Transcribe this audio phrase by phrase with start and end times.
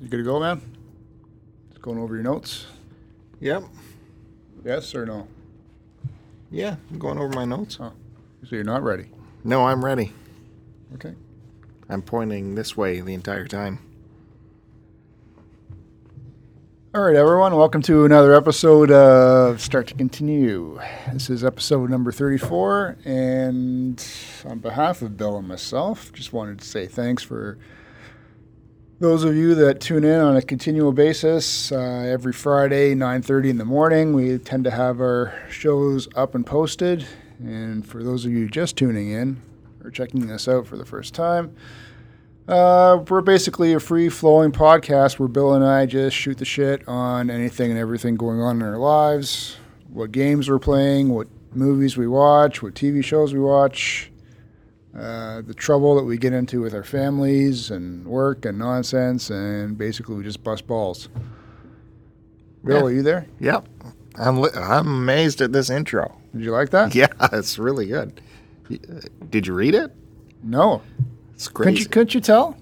[0.00, 0.62] You good to go, man?
[1.68, 2.64] Just going over your notes.
[3.40, 3.64] Yep.
[4.64, 5.28] Yes or no?
[6.50, 7.76] Yeah, I'm going over my notes.
[7.76, 7.90] Huh?
[8.44, 9.08] So you're not ready.
[9.44, 10.14] No, I'm ready.
[10.94, 11.12] Okay.
[11.90, 13.80] I'm pointing this way the entire time.
[16.94, 17.54] All right, everyone.
[17.54, 20.80] Welcome to another episode of Start to Continue.
[21.12, 22.96] This is episode number 34.
[23.04, 24.02] And
[24.46, 27.58] on behalf of Bill and myself, just wanted to say thanks for
[29.00, 33.56] those of you that tune in on a continual basis uh, every Friday, 9:30 in
[33.56, 34.12] the morning.
[34.12, 37.06] We tend to have our shows up and posted.
[37.38, 39.40] And for those of you just tuning in
[39.82, 41.56] or checking us out for the first time,
[42.46, 46.86] uh, we're basically a free flowing podcast where Bill and I just shoot the shit
[46.86, 49.56] on anything and everything going on in our lives,
[49.88, 54.12] what games we're playing, what movies we watch, what TV shows we watch,
[54.96, 59.78] uh, the trouble that we get into with our families and work and nonsense, and
[59.78, 61.08] basically we just bust balls.
[62.64, 62.82] Bill, Yeah.
[62.84, 63.26] are you there?
[63.38, 63.68] Yep.
[64.16, 66.16] I'm li- I'm amazed at this intro.
[66.32, 66.94] Did you like that?
[66.94, 68.20] Yeah, it's really good.
[68.70, 68.76] Uh,
[69.30, 69.92] Did you read it?
[70.42, 70.82] No.
[71.34, 71.82] It's Couldn't crazy.
[71.84, 72.56] you, couldn't you tell?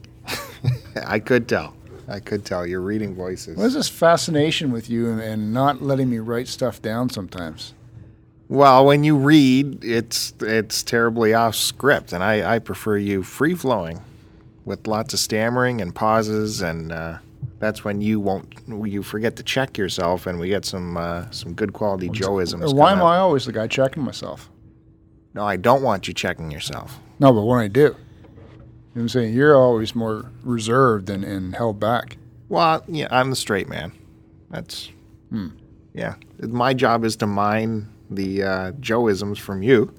[1.06, 1.74] I could tell.
[2.06, 2.66] I could tell.
[2.66, 3.56] You're reading voices.
[3.56, 7.74] What is this fascination with you and, and not letting me write stuff down sometimes?
[8.48, 13.54] Well, when you read, it's it's terribly off script, and I, I prefer you free
[13.54, 14.00] flowing,
[14.64, 17.18] with lots of stammering and pauses, and uh,
[17.58, 21.52] that's when you won't you forget to check yourself, and we get some uh, some
[21.52, 22.74] good quality Joeisms.
[22.74, 23.02] Why am.
[23.02, 24.48] I always the guy checking myself?
[25.34, 26.98] No, I don't want you checking yourself.
[27.18, 27.94] No, but when I do, you know
[28.94, 29.34] what I'm saying?
[29.34, 32.16] You're always more reserved and, and held back.
[32.48, 33.92] Well, yeah, I'm the straight man.
[34.50, 34.90] That's
[35.28, 35.48] Hmm.
[35.92, 36.14] yeah.
[36.40, 39.94] My job is to mine the uh, Joeisms from you.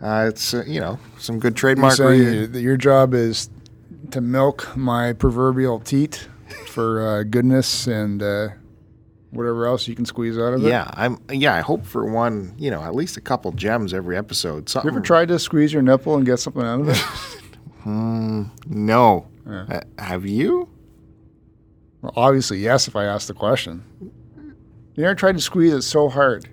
[0.00, 1.98] Uh, it's uh, you know some good trademark.
[1.98, 3.50] re- that your job is
[4.10, 6.28] to milk my proverbial teat
[6.66, 8.48] for uh, goodness and uh,
[9.30, 10.68] whatever else you can squeeze out of it.
[10.68, 11.18] Yeah, I'm.
[11.30, 12.54] Yeah, I hope for one.
[12.58, 14.72] You know, at least a couple gems every episode.
[14.72, 17.04] You ever tried to squeeze your nipple and get something out of it?
[17.86, 19.26] No.
[19.46, 19.64] Yeah.
[19.70, 20.68] Uh, have you?
[22.02, 23.82] well, obviously, yes, if I ask the question.
[24.94, 26.48] You never tried to squeeze it so hard.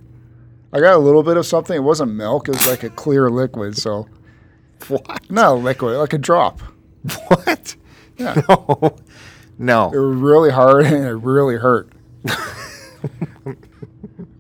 [0.76, 1.74] I got a little bit of something.
[1.74, 2.50] It wasn't milk.
[2.50, 3.78] It was like a clear liquid.
[3.78, 4.10] So,
[4.90, 5.32] What?
[5.32, 6.60] not a liquid, like a drop.
[7.30, 7.76] What?
[8.18, 8.42] Yeah.
[9.58, 9.90] No.
[9.90, 11.90] It was really hard and it really hurt.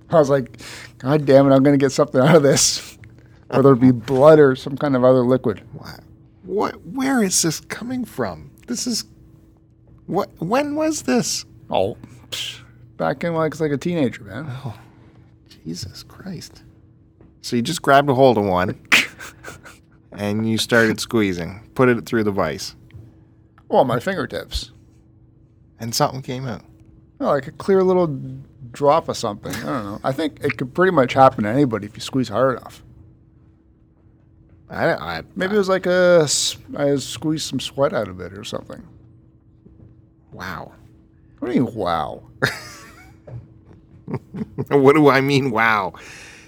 [0.09, 0.59] I was like,
[0.97, 2.97] God damn it, I'm going to get something out of this.
[3.47, 5.61] Whether it be blood or some kind of other liquid.
[5.71, 6.01] What?
[6.43, 6.85] What?
[6.85, 8.51] Where is this coming from?
[8.67, 9.05] This is.
[10.07, 10.31] What?
[10.39, 11.45] When was this?
[11.69, 11.95] Oh,
[12.31, 12.59] psh,
[12.97, 14.47] back in like, like a teenager, man.
[14.49, 14.77] Oh.
[15.65, 16.63] Jesus Christ.
[17.41, 18.79] So you just grabbed a hold of one
[20.11, 22.75] and you started squeezing, put it through the vise,
[23.67, 24.71] Well, my fingertips.
[25.79, 26.61] and something came out.
[27.19, 28.07] Oh, like a clear little
[28.71, 29.53] drop of something.
[29.55, 29.99] I don't know.
[30.03, 32.83] I think it could pretty much happen to anybody if you squeeze hard enough.
[34.69, 38.33] I, I Maybe it was like a, s- I squeezed some sweat out of it
[38.33, 38.83] or something.
[40.31, 40.73] wow.
[41.39, 42.23] What do you mean, wow?
[44.69, 45.51] what do I mean?
[45.51, 45.93] Wow.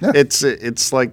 [0.02, 0.12] Yeah.
[0.16, 1.12] It's it's like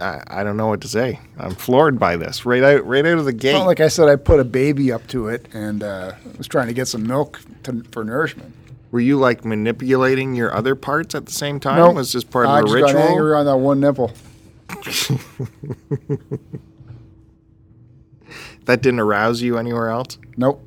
[0.00, 1.20] I, I don't know what to say.
[1.38, 3.52] I'm floored by this right out right out of the gate.
[3.52, 6.68] not like I said I put a baby up to it and uh, was trying
[6.68, 8.54] to get some milk to, for nourishment.
[8.90, 11.76] Were you like manipulating your other parts at the same time?
[11.76, 11.96] Nope.
[11.96, 12.92] Was this part I of a just ritual?
[12.92, 14.12] got angry on that one nipple.
[18.68, 20.18] That didn't arouse you anywhere else?
[20.36, 20.62] Nope.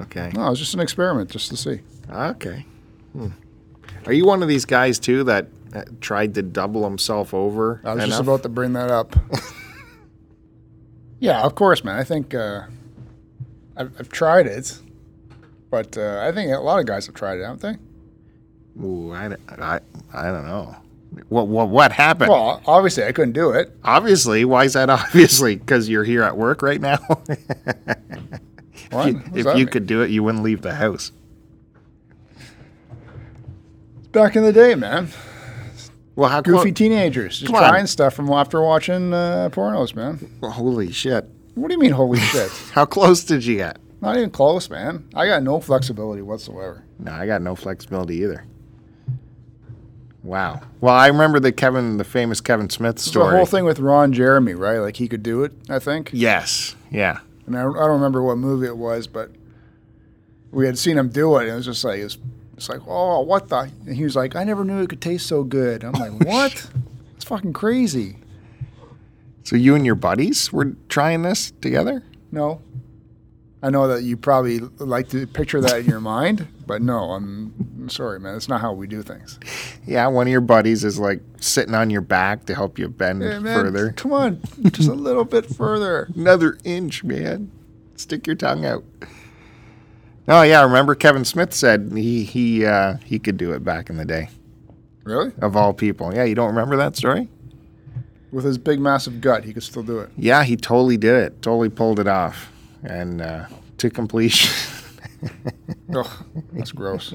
[0.00, 0.30] Okay.
[0.34, 1.80] No, it was just an experiment just to see.
[2.10, 2.66] Okay.
[3.14, 3.28] Hmm.
[4.08, 7.82] Are you one of these guys too that uh, tried to double himself over?
[7.84, 9.14] I was just about to bring that up.
[11.20, 11.98] yeah, of course, man.
[11.98, 12.62] I think uh,
[13.76, 14.80] I've, I've tried it,
[15.70, 18.82] but uh, I think a lot of guys have tried it, haven't they?
[18.82, 19.80] Ooh, I, I,
[20.14, 20.74] I don't know.
[21.28, 22.30] What what what happened?
[22.30, 23.76] Well, obviously, I couldn't do it.
[23.84, 25.56] obviously, why is that obviously?
[25.56, 26.98] Because you're here at work right now.
[28.90, 29.08] What?
[29.08, 31.12] if you, if you could do it, you wouldn't leave the house.
[34.12, 35.08] Back in the day, man.
[36.16, 40.30] Well, how Goofy teenagers just trying stuff from after watching uh, pornos, man.
[40.42, 41.24] Holy shit!
[41.54, 42.50] What do you mean, holy shit?
[42.72, 43.78] How close did you get?
[44.00, 45.08] Not even close, man.
[45.14, 46.84] I got no flexibility whatsoever.
[46.98, 48.44] No, I got no flexibility either.
[50.22, 50.60] Wow.
[50.80, 53.30] Well, I remember the Kevin, the famous Kevin Smith story.
[53.30, 54.78] The whole thing with Ron Jeremy, right?
[54.78, 56.10] Like he could do it, I think.
[56.12, 56.74] Yes.
[56.90, 57.20] Yeah.
[57.46, 59.30] And I, I don't remember what movie it was, but
[60.50, 61.42] we had seen him do it.
[61.42, 62.18] And it was just like, it was,
[62.58, 63.70] it's like, oh, what the?
[63.86, 65.84] And he was like, I never knew it could taste so good.
[65.84, 66.70] I'm like, oh, what?
[67.14, 68.16] it's fucking crazy.
[69.44, 72.02] So you and your buddies were trying this together?
[72.32, 72.60] No.
[73.62, 77.88] I know that you probably like to picture that in your mind, but no, I'm
[77.88, 78.34] sorry, man.
[78.34, 79.38] That's not how we do things.
[79.86, 83.22] Yeah, one of your buddies is like sitting on your back to help you bend
[83.22, 83.92] Hey, man, further.
[83.92, 84.40] Come on,
[84.70, 86.08] just a little bit further.
[86.16, 87.50] Another inch, man.
[87.96, 88.84] Stick your tongue out.
[90.30, 93.96] Oh yeah, remember Kevin Smith said he he uh, he could do it back in
[93.96, 94.28] the day.
[95.04, 95.32] Really?
[95.40, 97.28] Of all people, yeah, you don't remember that story?
[98.30, 100.10] With his big, massive gut, he could still do it.
[100.18, 101.40] Yeah, he totally did it.
[101.40, 102.52] Totally pulled it off,
[102.82, 103.46] and uh,
[103.78, 104.52] to completion.
[105.94, 106.10] Ugh,
[106.52, 107.14] that's gross.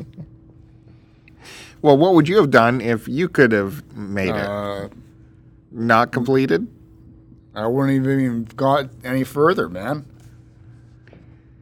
[1.84, 4.36] well, what would you have done if you could have made it?
[4.36, 4.90] Uh,
[5.72, 6.68] Not completed?
[7.54, 10.08] I wouldn't have even got any further, man.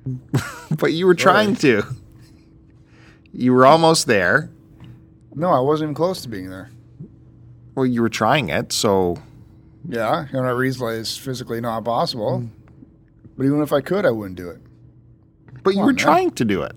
[0.77, 1.83] But you were trying to.
[3.33, 4.49] You were almost there.
[5.35, 6.71] No, I wasn't even close to being there.
[7.75, 9.17] Well, you were trying it, so
[9.87, 12.39] Yeah, you know, I realize it's physically not possible.
[12.39, 12.47] Hmm.
[13.37, 14.59] But even if I could, I wouldn't do it.
[15.63, 15.97] but you were on, man.
[15.97, 16.75] trying to do it.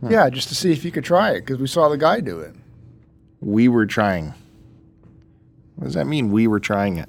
[0.00, 0.10] Hmm.
[0.10, 2.40] Yeah, just to see if you could try it because we saw the guy do
[2.40, 2.54] it.
[3.40, 4.34] We were trying.
[5.76, 6.30] What does that mean?
[6.30, 7.08] We were trying it.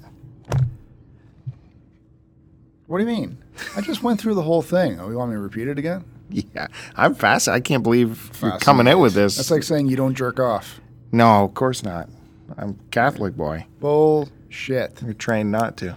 [2.86, 3.38] What do you mean?
[3.76, 5.00] I just went through the whole thing.
[5.00, 6.04] Oh, you want me to repeat it again?
[6.30, 7.48] Yeah, I'm fast.
[7.48, 9.36] I can't believe you're coming out with this.
[9.36, 10.80] That's like saying you don't jerk off.
[11.12, 12.08] no, of course not.
[12.56, 13.66] I'm Catholic boy.
[13.80, 15.00] Bullshit.
[15.04, 15.96] You're trained not to.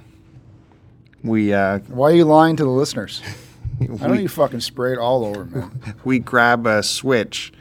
[1.23, 3.21] We uh, Why are you lying to the listeners?
[3.81, 5.79] I know we, you fucking spray it all over, man.
[6.03, 7.51] we grab a switch,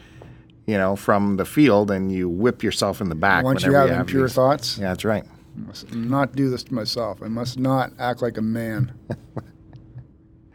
[0.65, 3.43] you know, from the field, and you whip yourself in the back.
[3.43, 5.23] Once you whenever have impure these- thoughts, Yeah, that's right.
[5.55, 7.21] I must not do this to myself.
[7.21, 8.93] I must not act like a man.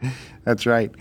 [0.43, 0.93] That's right.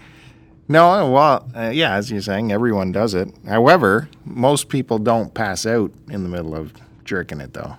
[0.66, 3.28] No, well, uh, yeah, as you're saying, everyone does it.
[3.46, 6.72] However, most people don't pass out in the middle of
[7.04, 7.76] jerking it, though.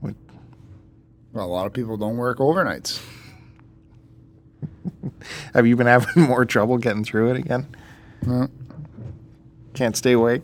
[0.00, 3.02] Well, a lot of people don't work overnights.
[5.52, 7.66] Have you been having more trouble getting through it again?
[8.24, 8.48] No.
[9.74, 10.42] Can't stay awake?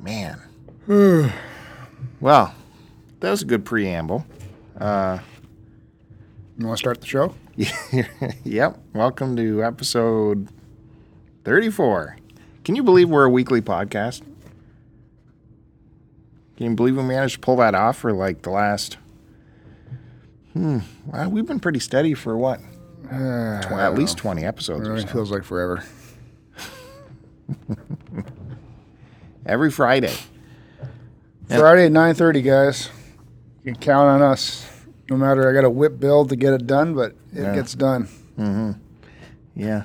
[0.00, 0.40] Man.
[2.22, 2.54] well,
[3.20, 4.24] that was a good preamble.
[4.78, 5.18] Uh,
[6.58, 7.34] You want to start the show?
[8.44, 8.78] yep.
[8.94, 10.48] Welcome to episode
[11.44, 12.16] 34.
[12.64, 14.22] Can you believe we're a weekly podcast?
[16.56, 18.98] Can you believe we managed to pull that off for like the last.
[20.52, 20.78] Hmm.
[21.06, 22.60] Well, we've been pretty steady for what?
[23.08, 25.12] Tw- at least 20 It episodes or really so.
[25.12, 25.82] feels like forever.
[29.46, 30.14] Every Friday.
[31.52, 31.60] Yep.
[31.60, 32.88] Friday at nine thirty, guys.
[33.64, 34.68] You can count on us.
[35.10, 37.54] No matter, I got a whip build to get it done, but it Yeah.
[37.54, 38.08] gets done.
[38.38, 38.72] Mm-hmm.
[39.54, 39.82] Yeah.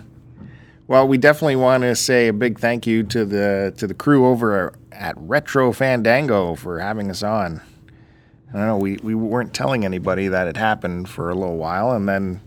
[0.87, 4.25] Well, we definitely want to say a big thank you to the to the crew
[4.27, 7.61] over at Retro Fandango for having us on.
[8.49, 11.91] I don't know, we, we weren't telling anybody that it happened for a little while,
[11.91, 12.39] and then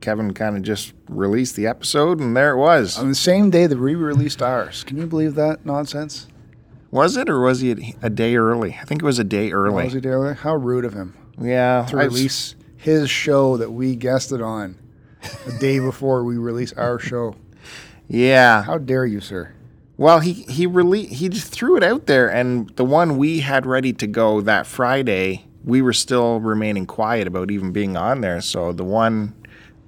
[0.00, 2.98] Kevin kind of just released the episode, and there it was.
[2.98, 4.82] On the same day that we released ours.
[4.82, 6.26] Can you believe that nonsense?
[6.96, 8.78] Was it, or was he a day early?
[8.80, 9.84] I think it was a day early.
[9.84, 10.32] Was he there?
[10.32, 14.78] How rude of him yeah, to release his show that we guested on
[15.44, 17.36] the day before we release our show.
[18.08, 18.62] Yeah.
[18.62, 19.52] How dare you, sir?
[19.98, 23.66] Well, he he rele- he just threw it out there, and the one we had
[23.66, 28.40] ready to go that Friday, we were still remaining quiet about even being on there.
[28.40, 29.34] So the one,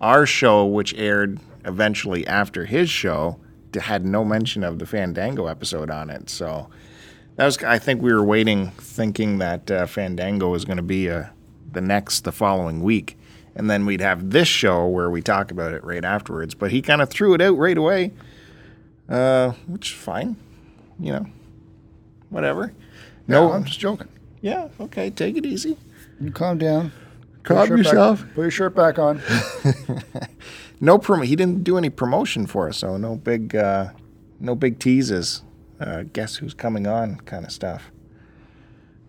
[0.03, 3.41] our show, which aired eventually after his show,
[3.81, 6.29] had no mention of the Fandango episode on it.
[6.29, 6.69] So
[7.39, 11.09] that was, I think, we were waiting, thinking that uh, Fandango was going to be
[11.09, 11.25] uh,
[11.73, 13.17] the next, the following week,
[13.57, 16.55] and then we'd have this show where we talk about it right afterwards.
[16.55, 18.13] But he kind of threw it out right away
[19.09, 20.37] uh, which is fine,
[21.01, 21.25] you know,
[22.29, 22.75] whatever.
[23.27, 24.09] No, No, I'm just joking.
[24.43, 25.79] yeah, okay, take it easy.
[26.21, 26.93] You calm down.
[27.45, 28.25] Put Calm your shirt back- yourself.
[28.35, 29.23] put your shirt back on.
[30.81, 31.25] No promo.
[31.25, 33.91] He didn't do any promotion for us, so no big, uh,
[34.39, 35.43] no big teases.
[35.81, 37.91] Uh, guess who's coming on, kind of stuff.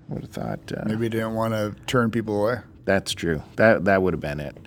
[0.09, 2.59] Would have thought uh, Maybe didn't want to turn people away.
[2.85, 3.43] that's true.
[3.55, 4.57] That that would have been it.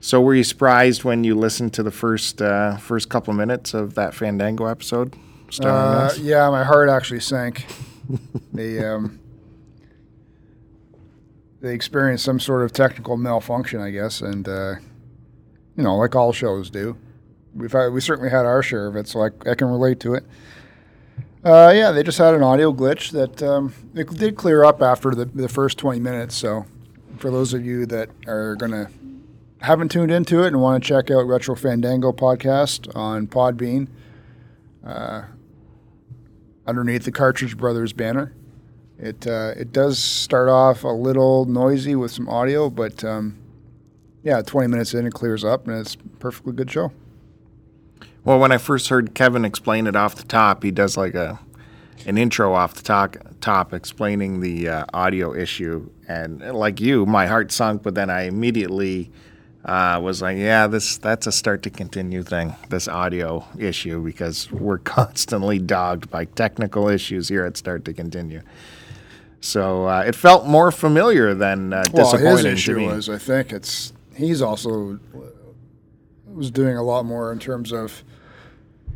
[0.00, 3.74] So were you surprised when you listened to the first uh, first couple of minutes
[3.74, 5.14] of that Fandango episode?
[5.62, 7.66] Uh, yeah, my heart actually sank.
[8.52, 9.18] they um,
[11.60, 14.76] they experienced some sort of technical malfunction, I guess, and uh,
[15.76, 16.96] you know, like all shows do.
[17.54, 20.14] We've had, we certainly had our share of it, so I, I can relate to
[20.14, 20.24] it.
[21.42, 25.14] Uh, yeah, they just had an audio glitch that um, it did clear up after
[25.14, 26.34] the, the first 20 minutes.
[26.36, 26.66] So,
[27.16, 28.90] for those of you that are gonna
[29.62, 33.88] haven't tuned into it and want to check out Retro Fandango podcast on Podbean,
[34.84, 35.22] uh,
[36.66, 38.32] underneath the Cartridge Brothers banner.
[38.98, 43.38] It uh, it does start off a little noisy with some audio, but um,
[44.22, 46.92] yeah, 20 minutes in, it clears up, and it's a perfectly good show.
[48.24, 51.40] Well, when I first heard Kevin explain it off the top, he does like a
[52.06, 57.26] an intro off the top, top explaining the uh, audio issue, and like you, my
[57.26, 57.82] heart sunk.
[57.82, 59.10] But then I immediately
[59.64, 62.54] uh, was like, "Yeah, this that's a start to continue thing.
[62.68, 68.42] This audio issue because we're constantly dogged by technical issues here at Start to Continue."
[69.42, 73.16] So uh, it felt more familiar than uh, Well, disappointing his to issue was, I
[73.16, 74.98] think it's he's also
[76.34, 78.04] was doing a lot more in terms of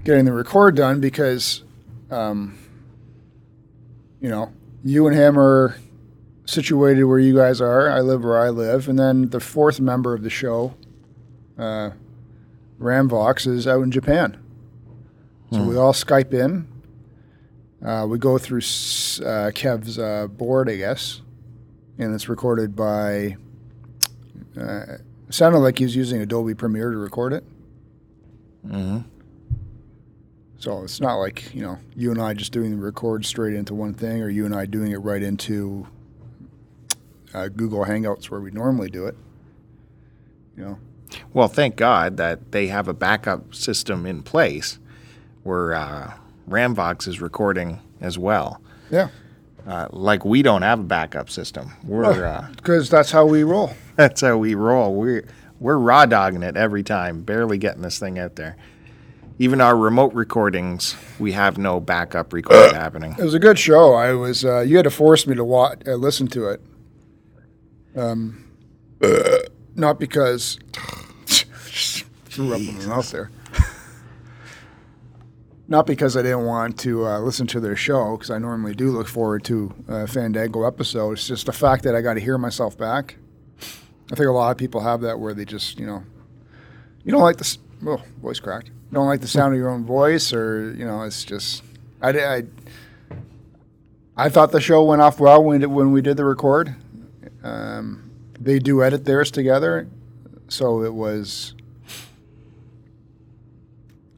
[0.05, 1.65] getting the record done because,
[2.11, 2.59] um,
[4.21, 4.53] you know,
[4.85, 5.77] you and him are
[6.47, 7.91] situated where you guys are.
[7.91, 10.75] I live where I live, and then the fourth member of the show,
[11.59, 11.91] uh,
[12.79, 14.39] Ramvox, is out in Japan.
[15.51, 16.67] So we all Skype in.
[17.85, 21.21] Uh, we go through uh, Kev's uh, board, I guess,
[21.99, 23.37] and it's recorded by.
[25.35, 27.45] Uh, sounded like he was using Adobe Premiere to record it.
[28.67, 28.99] Mm-hmm.
[30.59, 33.75] So it's not like you know you and I just doing the record straight into
[33.75, 35.87] one thing, or you and I doing it right into
[37.35, 39.17] uh, Google Hangouts where we normally do it.
[40.57, 40.79] You know,
[41.33, 44.79] Well, thank God that they have a backup system in place
[45.43, 46.15] where uh,
[46.49, 48.63] Ramvox is recording as well.
[48.91, 49.09] yeah,
[49.67, 51.73] Uh, like we don't have a backup system.
[51.85, 53.75] We're uh, because that's how we roll.
[53.97, 54.95] that's how we roll.
[54.95, 55.25] We're
[55.61, 58.57] we're raw dogging it every time, barely getting this thing out there.
[59.39, 63.17] Even our remote recordings, we have no backup record happening.
[63.19, 63.95] It was a good show.
[63.95, 66.63] I was uh, you had to force me to watch, uh, listen to it.
[67.97, 68.45] Um,
[69.75, 70.59] not because
[72.27, 73.31] threw up in my mouth there.
[75.67, 78.91] Not because I didn't want to uh, listen to their show, because I normally do
[78.91, 81.13] look forward to a Fandango episode.
[81.13, 83.17] It's just the fact that I got to hear myself back.
[84.13, 86.03] I think a lot of people have that where they just, you know,
[87.05, 88.69] you don't like the s- oh, voice cracked.
[88.69, 91.63] You don't like the sound of your own voice, or you know, it's just
[92.03, 92.43] I, I
[94.17, 96.75] I thought the show went off well when when we did the record.
[97.43, 99.89] Um, they do edit theirs together,
[100.49, 101.55] so it was.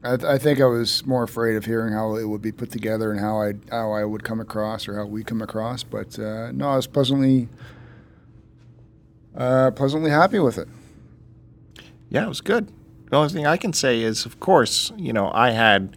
[0.03, 2.71] I, th- I think I was more afraid of hearing how it would be put
[2.71, 6.17] together and how I how I would come across or how we come across, but
[6.19, 7.49] uh, no, I was pleasantly
[9.37, 10.67] uh, pleasantly happy with it.
[12.09, 12.71] Yeah, it was good.
[13.09, 15.95] The only thing I can say is, of course, you know, I had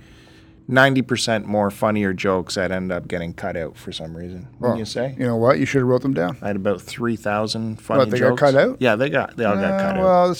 [0.68, 4.46] ninety percent more funnier jokes that end up getting cut out for some reason.
[4.58, 5.16] Wouldn't Well, you say?
[5.18, 5.58] You know what?
[5.58, 6.36] You should have wrote them down.
[6.42, 8.10] I had about three thousand funny jokes.
[8.10, 8.76] But they got cut out?
[8.80, 10.02] Yeah, they got they all got Uh, cut out.
[10.02, 10.36] well,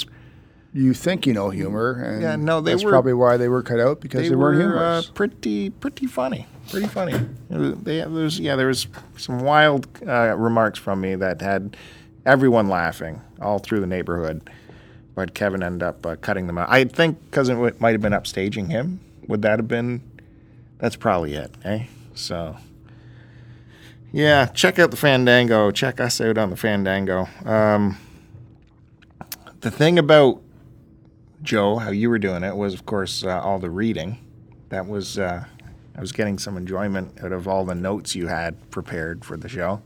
[0.73, 3.62] you think you know humor, and Yeah, no, they that's were- probably why they were
[3.62, 5.09] cut out because they, weren't were humorous.
[5.09, 7.14] uh, pretty pretty funny, pretty funny.
[7.49, 11.76] Was- they, there was, yeah, there was some wild uh, remarks from me that had
[12.27, 14.49] everyone laughing all through the neighborhood,
[15.15, 16.69] but Kevin ended up uh, cutting them out.
[16.71, 19.00] I think because it might have been upstaging him.
[19.29, 20.03] Would that have been?
[20.79, 21.87] That's probably it, eh?
[22.15, 22.57] So.
[24.12, 25.71] Yeah, check out the Fandango.
[25.71, 27.29] Check us out on the Fandango.
[27.45, 27.97] Um,
[29.61, 30.43] the thing about
[31.43, 34.19] Joe, how you were doing it was, of course, uh, all the reading.
[34.71, 35.45] That was, uh,
[35.97, 39.49] I was getting some enjoyment out of all the notes you had prepared for the
[39.49, 39.81] show.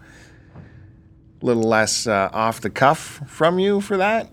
[1.42, 4.30] A little less uh, off the cuff from you for that.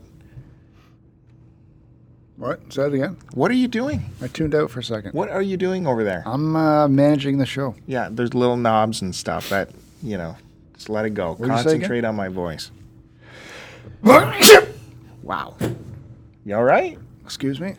[2.38, 2.74] What?
[2.74, 3.18] Say that again.
[3.34, 4.04] What are you doing?
[4.22, 5.14] I tuned out for a second.
[5.14, 6.24] What are you doing over there?
[6.26, 7.76] I'm uh, managing the show.
[7.86, 9.70] Yeah, there's little knobs and stuff that,
[10.02, 10.36] you know,
[10.74, 11.34] just let it go.
[11.34, 11.72] What'd you say again?
[11.82, 12.72] Concentrate on my voice.
[15.24, 15.56] Wow.
[16.46, 16.98] You all right?
[17.24, 17.76] Excuse me.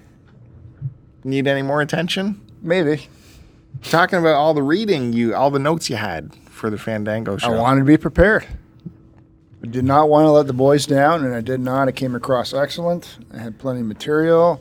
[1.24, 2.40] Need any more attention?
[2.62, 3.08] Maybe.
[3.82, 7.52] Talking about all the reading you, all the notes you had for the Fandango show.
[7.52, 8.46] I wanted to be prepared.
[9.62, 11.86] I did not want to let the boys down, and I did not.
[11.86, 13.18] I came across excellent.
[13.32, 14.60] I had plenty of material,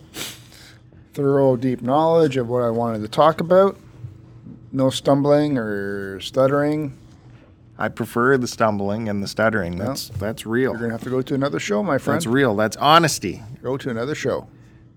[1.14, 3.78] thorough, deep knowledge of what I wanted to talk about.
[4.72, 6.98] No stumbling or stuttering.
[7.80, 9.78] I prefer the stumbling and the stuttering.
[9.78, 10.72] That's that's real.
[10.72, 12.18] You're going to have to go to another show, my friend.
[12.18, 12.56] That's real.
[12.56, 13.42] That's honesty.
[13.64, 14.48] Go to another show.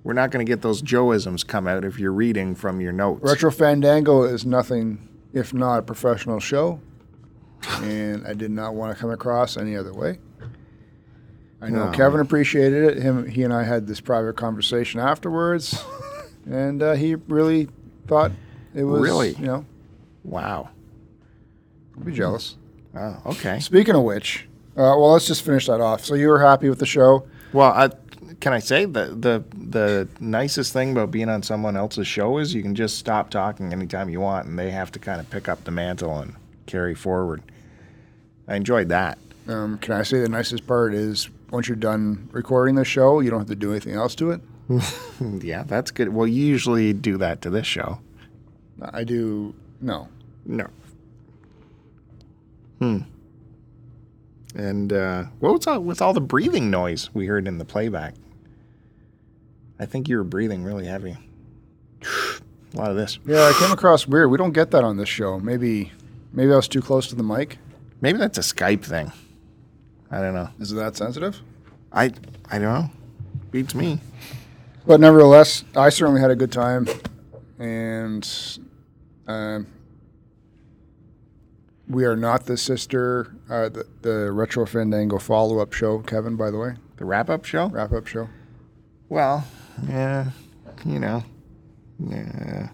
[0.03, 3.23] We're not going to get those Joeisms come out if you're reading from your notes.
[3.23, 6.79] Retro Fandango is nothing if not a professional show,
[7.83, 10.19] and I did not want to come across any other way.
[11.61, 11.93] I know No.
[11.93, 13.03] Kevin appreciated it.
[13.03, 15.83] Him, he and I had this private conversation afterwards,
[16.47, 17.69] and uh, he really
[18.07, 18.33] thought
[18.75, 19.33] it was Really?
[19.35, 19.65] You know,
[20.25, 20.71] Wow.
[21.97, 22.57] I'd be jealous.
[22.97, 23.61] Oh, okay.
[23.61, 26.05] Speaking of which, uh, well, let's just finish that off.
[26.05, 27.27] So you were happy with the show?
[27.53, 27.91] Well, I,
[28.41, 32.53] can I say the the the nicest thing about being on someone else's show is
[32.53, 35.49] you can just stop talking anytime you want, and they have to kind of pick
[35.49, 36.35] up the mantle and
[36.67, 37.43] carry forward.
[38.49, 39.19] I enjoyed that.
[39.49, 43.31] Um, can I say the nicest part is once you're done recording the show, you
[43.31, 44.41] don't have to do anything else to it.
[45.21, 46.09] Yeah, that's good.
[46.09, 48.01] Well, you usually do that to this show.
[48.83, 50.09] I do no.
[50.45, 50.67] No.
[52.81, 52.99] Hmm.
[54.57, 58.15] And uh, what was all, with all the breathing noise we heard in the playback?
[59.79, 61.17] I think you were breathing really heavy.
[62.03, 63.19] A lot of this.
[63.25, 64.31] Yeah, I came across weird.
[64.31, 65.39] We don't get that on this show.
[65.39, 65.93] Maybe
[66.33, 67.59] maybe I was too close to the mic.
[68.05, 69.11] Maybe that's a Skype thing.
[70.11, 70.51] I don't know.
[70.61, 71.41] Is it that sensitive?
[71.91, 72.13] I
[72.51, 72.91] I don't know.
[73.51, 73.99] Beats me.
[74.87, 76.87] But nevertheless, I certainly had a good time,
[77.59, 78.31] and
[79.27, 79.67] um,
[81.89, 86.51] we are not the sister, uh, the, the Retro Fandango follow up show, Kevin, by
[86.51, 87.69] the way, The wrap up show?
[87.69, 88.29] wrap up show.
[89.09, 89.47] Well,
[89.89, 90.27] yeah,
[90.85, 91.25] you know,
[91.99, 92.69] yeah.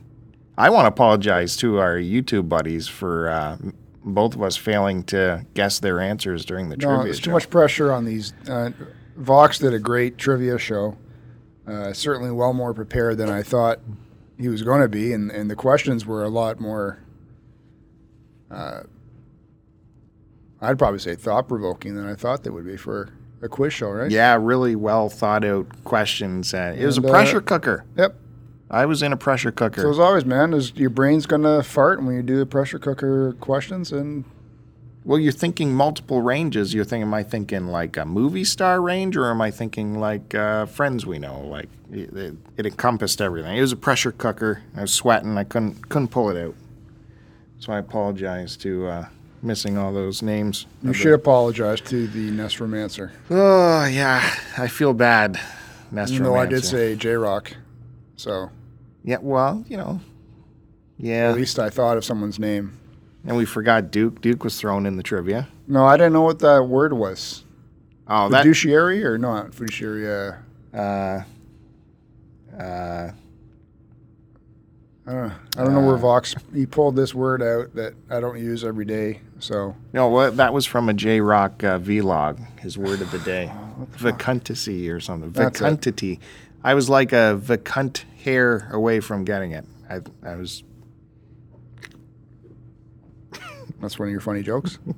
[0.58, 3.58] I want to apologize to our YouTube buddies for uh,
[4.04, 7.25] both of us failing to guess their answers during the No, trivia there's show.
[7.25, 8.33] too much pressure on these.
[8.49, 8.71] Uh,
[9.16, 10.97] Vox did a great trivia show,
[11.66, 13.80] uh, certainly well more prepared than I thought
[14.38, 16.99] he was going to be, and, and the questions were a lot more.
[18.50, 18.80] Uh,
[20.62, 23.11] I'd probably say thought provoking than I thought they would be for
[23.42, 24.11] a quiz show, right?
[24.11, 26.52] Yeah, really well thought out questions.
[26.52, 27.85] Uh, it was a And, uh, pressure cooker.
[27.97, 28.14] Yep.
[28.70, 29.82] I was in a pressure cooker.
[29.82, 33.32] So as always, man, is your brain's gonna fart when you do the pressure cooker
[33.40, 34.24] questions, and
[35.04, 36.72] well, you're thinking multiple ranges.
[36.72, 40.34] You're thinking, am I thinking like a movie star range, or am I thinking like
[40.34, 41.40] uh, friends we know?
[41.40, 43.56] Like it, it, it encompassed everything.
[43.56, 44.62] It was a pressure cooker.
[44.76, 45.36] I was sweating.
[45.36, 46.54] I couldn't couldn't pull it out.
[47.58, 49.06] So I apologize to uh,
[49.42, 50.66] missing all those names.
[50.82, 53.10] you of the- should apologize to the Nest Romancer.
[53.30, 55.40] Oh yeah, I feel bad.
[55.90, 57.54] Nest Even though I did say J Rock,
[58.16, 58.50] so
[59.04, 60.00] Yeah, well, you know.
[60.99, 62.78] Yeah, at least I thought of someone's name.
[63.26, 64.21] and we forgot Duke.
[64.21, 65.49] Duke was thrown in the trivia.
[65.66, 67.45] No, I didn't know what that word was.
[68.09, 68.42] Oh, that.
[68.42, 70.11] Fiduciary or not fiduciary?
[70.11, 70.33] Uh,
[70.76, 71.23] Uh,
[72.59, 73.11] uh,
[75.07, 75.33] I don't know.
[75.57, 75.98] I don't know where Uh.
[75.98, 79.20] Vox he pulled this word out that I don't use every day.
[79.38, 82.38] So no, what that was from a J Rock uh, vlog.
[82.61, 83.51] His word of the day,
[83.92, 85.31] vacuntacy or something.
[85.33, 86.18] That's it.
[86.62, 89.64] I was like a vacunt hair away from getting it.
[89.88, 90.62] I, I was.
[93.81, 94.79] that's one of your funny jokes.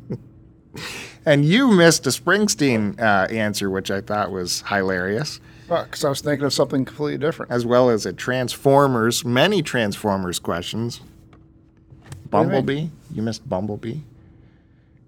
[1.25, 5.41] And you missed a Springsteen uh, answer, which I thought was hilarious.
[5.69, 7.53] Because I was thinking of something completely different.
[7.53, 10.99] as well as a Transformers, many Transformers questions.
[10.99, 12.29] do you?
[12.29, 14.01] Bumblebee, you missed Bumblebee.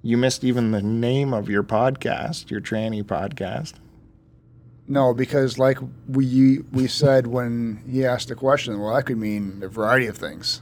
[0.03, 3.75] You missed even the name of your podcast, your tranny podcast.
[4.87, 9.63] No, because like we we said when he asked the question, well, that could mean
[9.63, 10.61] a variety of things.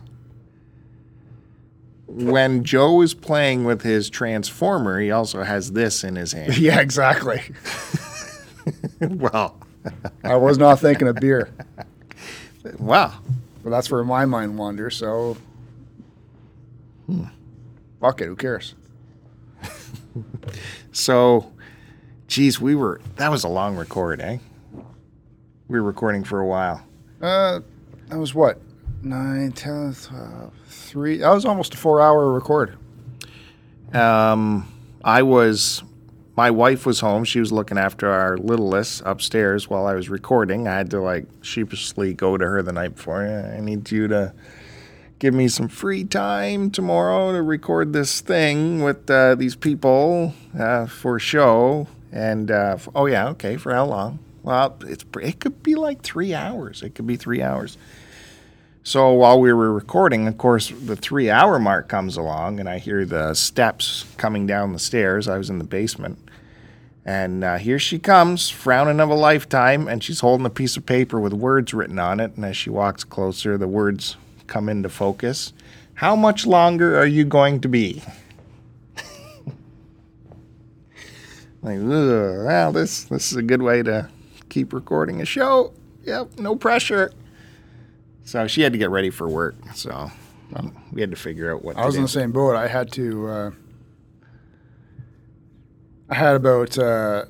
[2.07, 6.59] When Joe is playing with his Transformer, he also has this in his hand.
[6.59, 7.43] yeah, exactly.
[9.01, 9.59] well,
[10.23, 11.51] I was not thinking of beer,
[12.79, 13.15] wow.
[13.65, 14.97] but that's where my mind wanders.
[14.97, 15.37] So,
[17.07, 17.25] hmm.
[17.99, 18.27] fuck it.
[18.27, 18.75] Who cares?
[20.93, 21.51] So,
[22.33, 24.39] geez, we were, that was a long record, eh?
[25.69, 26.83] We were recording for a while.
[27.21, 27.61] Uh,
[28.09, 28.59] that was what
[29.03, 29.95] nine, ten,
[30.67, 31.19] three.
[31.19, 32.79] That was almost a four-hour record.
[33.93, 34.67] Um,
[35.05, 35.83] I was,
[36.35, 37.25] my wife was home.
[37.25, 40.67] She was looking after our littlest upstairs while I was recording.
[40.67, 43.27] I had to like sheepishly go to her the night before.
[43.27, 44.33] I need you to
[45.19, 50.87] give me some free time tomorrow to record this thing with uh, these people uh,
[50.87, 51.89] for show.
[52.13, 53.57] And uh, f- oh yeah, okay.
[53.57, 54.19] For how long?
[54.43, 56.83] Well, it's it could be like three hours.
[56.83, 57.79] It could be three hours.
[58.85, 62.79] So while we were recording, of course, the three hour mark comes along, and I
[62.79, 65.29] hear the steps coming down the stairs.
[65.29, 66.19] I was in the basement.
[67.05, 70.87] And uh, here she comes, frowning of a lifetime, and she's holding a piece of
[70.87, 72.37] paper with words written on it.
[72.37, 75.53] And as she walks closer, the words come into focus.
[75.95, 78.03] How much longer are you going to be?
[81.63, 84.09] Like, well, this this is a good way to
[84.49, 85.73] keep recording a show.
[86.05, 87.13] Yep, no pressure.
[88.25, 89.55] So she had to get ready for work.
[89.75, 90.11] So
[90.55, 91.99] um, we had to figure out what I was do.
[91.99, 92.57] in the same boat.
[92.57, 93.29] I had to.
[93.29, 93.51] Uh,
[96.11, 97.25] I had about uh,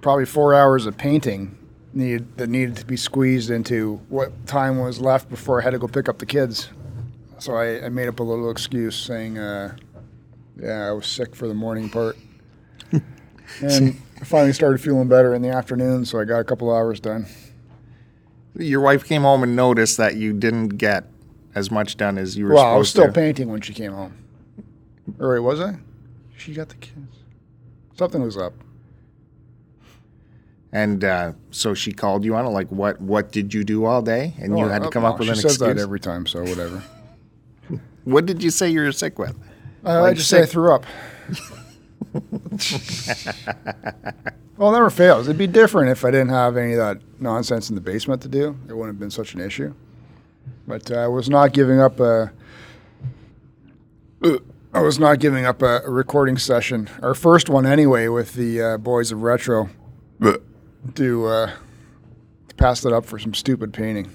[0.00, 1.56] probably four hours of painting
[1.94, 5.78] needed that needed to be squeezed into what time was left before I had to
[5.78, 6.68] go pick up the kids.
[7.38, 9.76] So I, I made up a little excuse saying, uh,
[10.60, 12.16] "Yeah, I was sick for the morning part."
[13.60, 17.00] and I finally started feeling better in the afternoon, so I got a couple hours
[17.00, 17.26] done.
[18.56, 21.04] Your wife came home and noticed that you didn't get
[21.54, 23.12] as much done as you were Well, I was still to.
[23.12, 24.14] painting when she came home.
[25.18, 25.76] Or wait, was I?
[26.36, 27.18] She got the kids.
[27.96, 28.52] Something was up.
[30.72, 34.02] And uh, so she called you on it, like, what What did you do all
[34.02, 34.34] day?
[34.40, 35.74] And you Oh, had to uh, come up no, with she an says excuse.
[35.76, 36.82] that every time, so whatever.
[38.04, 39.36] what did you say you were sick with?
[39.84, 40.84] Uh, I Like just say I threw up.
[44.56, 45.26] well, it never fails.
[45.26, 48.28] It'd be different if I didn't have any of that nonsense in the basement to
[48.28, 48.56] do.
[48.68, 49.74] It wouldn't have been such an issue.
[50.66, 52.32] But uh, I was not giving up a.
[54.72, 58.60] I was not giving up a, a recording session, our first one anyway, with the
[58.62, 59.68] uh, boys of retro,
[60.94, 61.50] to uh,
[62.48, 64.10] to pass it up for some stupid painting.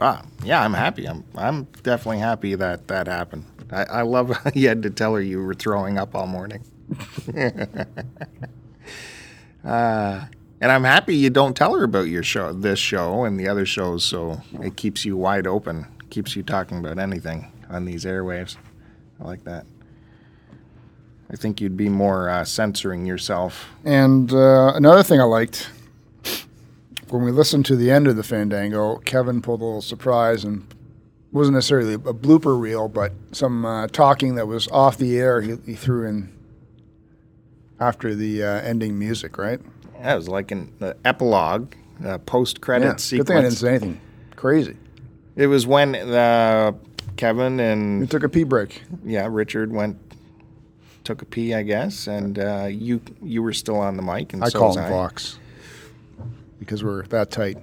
[0.00, 1.06] Ah, yeah, I'm happy.
[1.08, 3.44] I'm I'm definitely happy that that happened.
[3.74, 6.62] I, I love how you had to tell her you were throwing up all morning.
[9.64, 10.26] uh,
[10.60, 13.66] and I'm happy you don't tell her about your show, this show, and the other
[13.66, 14.04] shows.
[14.04, 18.56] So it keeps you wide open, keeps you talking about anything on these airwaves.
[19.20, 19.66] I like that.
[21.30, 23.66] I think you'd be more uh, censoring yourself.
[23.84, 25.68] And uh, another thing I liked
[27.08, 30.66] when we listened to the end of the Fandango, Kevin pulled a little surprise and
[31.34, 35.40] wasn't necessarily a blooper reel, but some uh, talking that was off the air.
[35.40, 36.32] He, he threw in
[37.80, 39.60] after the uh, ending music, right?
[40.00, 43.28] That was like an uh, epilogue, uh, post-credit Good sequence.
[43.28, 44.00] thing I didn't say anything
[44.36, 44.76] crazy.
[45.36, 46.72] It was when uh,
[47.16, 48.82] Kevin We and took a pee break.
[49.04, 49.98] yeah Richard went
[51.02, 54.44] took a pee, I guess, and uh, you you were still on the mic, and
[54.44, 54.88] I so call him I.
[54.90, 55.38] Vox
[56.58, 57.58] because we're that tight.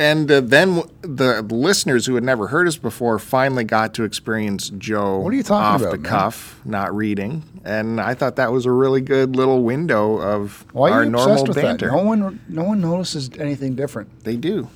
[0.00, 4.04] And uh, then w- the listeners who had never heard us before finally got to
[4.04, 5.18] experience Joe.
[5.18, 6.08] What are you talking off about, the man?
[6.10, 10.90] cuff, not reading, and I thought that was a really good little window of Why
[10.92, 11.86] our are you normal obsessed with banter.
[11.90, 11.96] that?
[11.96, 14.22] No one, no one notices anything different.
[14.22, 14.68] They do,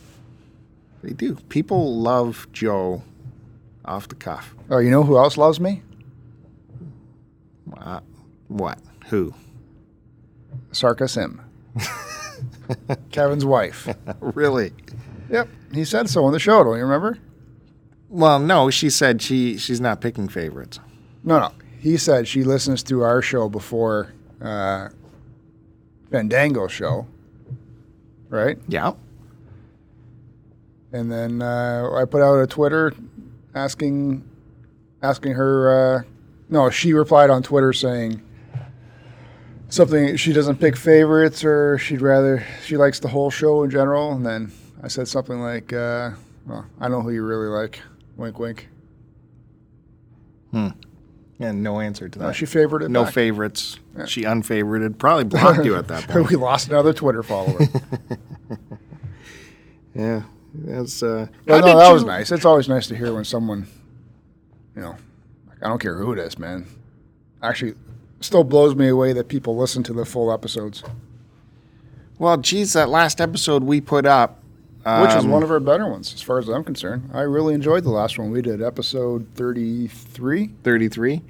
[1.04, 1.36] they do.
[1.48, 3.02] People love Joe
[3.84, 4.56] off the cuff.
[4.70, 5.82] Oh, you know who else loves me?
[7.76, 8.00] Uh,
[8.48, 8.80] what?
[9.06, 9.34] Who?
[10.72, 11.40] Sarka Sim,
[13.12, 13.88] Kevin's wife.
[14.20, 14.72] really?
[15.32, 16.62] Yep, he said so on the show.
[16.62, 17.18] Don't you remember?
[18.10, 20.78] Well, no, she said she she's not picking favorites.
[21.24, 21.52] No, no.
[21.80, 24.90] He said she listens to our show before uh,
[26.10, 27.06] Fandango show,
[28.28, 28.58] right?
[28.68, 28.92] Yeah.
[30.92, 32.92] And then uh, I put out a Twitter
[33.54, 34.22] asking
[35.02, 35.96] asking her.
[35.96, 36.02] Uh,
[36.50, 38.20] no, she replied on Twitter saying
[39.70, 40.16] something.
[40.16, 44.12] She doesn't pick favorites, or she'd rather she likes the whole show in general.
[44.12, 46.10] And then I said something like, uh,
[46.46, 47.80] "Well, I know who you really like."
[48.16, 48.68] Wink, wink.
[50.52, 52.24] And no answer to that.
[52.26, 52.90] No, she favored it.
[52.90, 53.14] no back.
[53.14, 53.78] favorites.
[54.06, 54.96] She unfavorited.
[54.98, 56.30] Probably blocked you at that point.
[56.30, 57.58] we lost another Twitter follower.
[59.94, 60.22] yeah.
[60.54, 62.30] That's uh Well, no, that was nice.
[62.30, 63.66] It's always nice to hear when someone,
[64.76, 64.96] you know,
[65.48, 66.66] like, I don't care who it is, man.
[67.42, 67.74] Actually,
[68.20, 70.84] still blows me away that people listen to the full episodes,
[72.18, 74.41] Well, geez, that last episode we put up
[74.84, 77.10] which is um, one of our better ones, as far as I'm concerned.
[77.14, 80.50] I really enjoyed the last one we did, episode 33.
[80.64, 81.22] 33.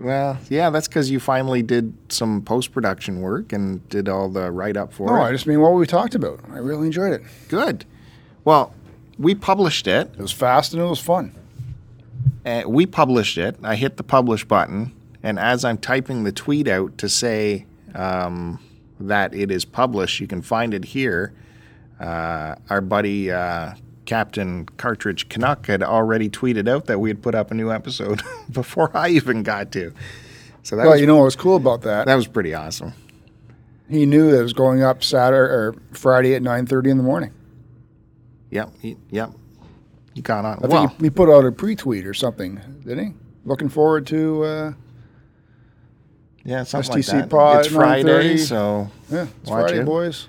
[0.00, 4.50] Well, yeah, that's because you finally did some post production work and did all the
[4.50, 5.18] write up for No, it.
[5.18, 6.40] No, I just mean what we talked about.
[6.52, 7.22] I really enjoyed it.
[7.48, 7.84] Good.
[8.44, 8.74] Well,
[9.18, 10.10] we published it.
[10.12, 11.34] It was fast and it was fun.
[12.44, 13.56] Uh, we published it.
[13.62, 18.60] I hit the publish button, and as I'm typing the tweet out to say um,
[19.00, 21.32] that it is published, you can find it here.
[22.00, 23.74] Uh, our buddy uh,
[24.06, 28.22] Captain Cartridge Canuck had already tweeted out that we had put up a new episode
[28.52, 29.92] before I even got to.
[30.62, 32.06] So that Well, was you know what was cool about that?
[32.06, 32.92] that was pretty awesome.
[33.88, 37.32] he knew that it was going up Saturday or Friday at 9:30 in the morning.
[38.50, 39.30] Yep, he, yep.
[40.14, 40.58] You got on.
[40.62, 43.12] I well, think he, he put out a pre-tweet or something, didn't he?
[43.44, 44.72] Looking forward to uh,
[46.44, 47.30] yeah, something STC like that.
[47.30, 49.84] pod, it's Friday, so yeah, it's Friday, it.
[49.86, 50.28] boys.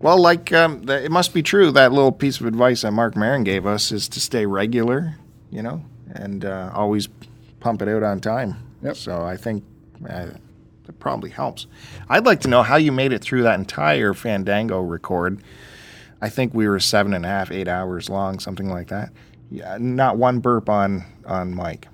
[0.00, 1.70] Well, like um, th- it must be true.
[1.70, 5.16] That little piece of advice that Marc Maron gave us is to stay regular,
[5.50, 5.84] you know,
[6.14, 7.08] and uh, always
[7.60, 8.56] pump it out on time.
[8.82, 8.96] Yep.
[8.96, 9.62] So I think
[10.08, 10.28] uh,
[10.84, 11.66] that probably helps.
[12.08, 15.42] I'd like to know how you made it through that entire Fandango record.
[16.22, 19.10] I think we were seven and a half, eight hours long, something like that.
[19.50, 21.88] Yeah, not one burp on on mic.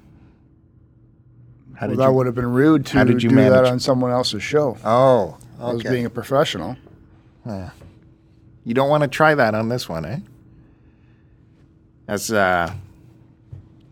[1.75, 2.13] How Well, did that you?
[2.13, 4.77] would have been rude to how did you do that on someone else's show.
[4.85, 6.77] oh, I was being a professional.
[8.67, 10.19] You don't want to try that on this one, eh?
[12.09, 12.75] As uh,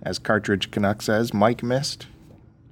[0.02, 2.06] as Cartridge Canuck says, Mike missed.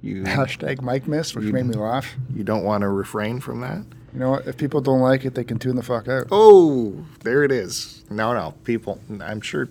[0.01, 2.13] You Hashtag Mike missed, which You- made me laugh.
[2.35, 3.85] you don't want to refrain from that.
[4.13, 4.45] You know what?
[4.47, 6.27] If people don't like it, they can tune the fuck out.
[6.29, 8.03] Oh, there it is.
[8.11, 8.99] No, no, people.
[9.21, 9.69] I'm sure.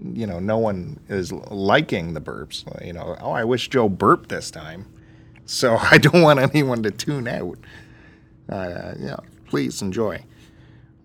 [0.00, 2.62] You know, no one is liking the burps.
[2.86, 4.86] You know, oh, I wish Joe burped this time.
[5.44, 7.58] So I don't want anyone to tune out.
[8.48, 10.22] Uh, yeah, please enjoy.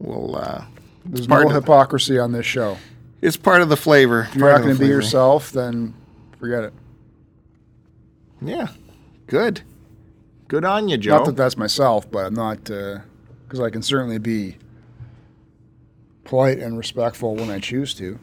[0.04, 0.36] We'll.
[0.36, 0.66] Uh,
[1.06, 2.78] There's no hypocrisy on this show.
[3.22, 4.28] it's part of the flavor.
[4.30, 5.94] If you're not going to be yourself, then
[6.40, 6.74] forget it.
[8.42, 8.68] Yeah,
[9.28, 9.62] good.
[10.50, 11.18] Good on you, Joe.
[11.18, 14.58] Not that that's myself, but I'm not because I can certainly be
[16.26, 18.20] polite and respectful when I choose to.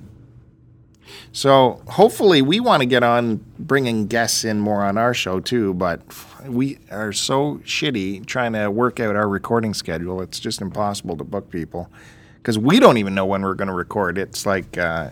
[1.32, 5.74] So hopefully we want to get on bringing guests in more on our show too,
[5.74, 6.00] but
[6.46, 10.20] we are so shitty trying to work out our recording schedule.
[10.22, 11.88] It's just impossible to book people
[12.36, 14.18] because we don't even know when we're going to record.
[14.18, 15.10] It's like, uh,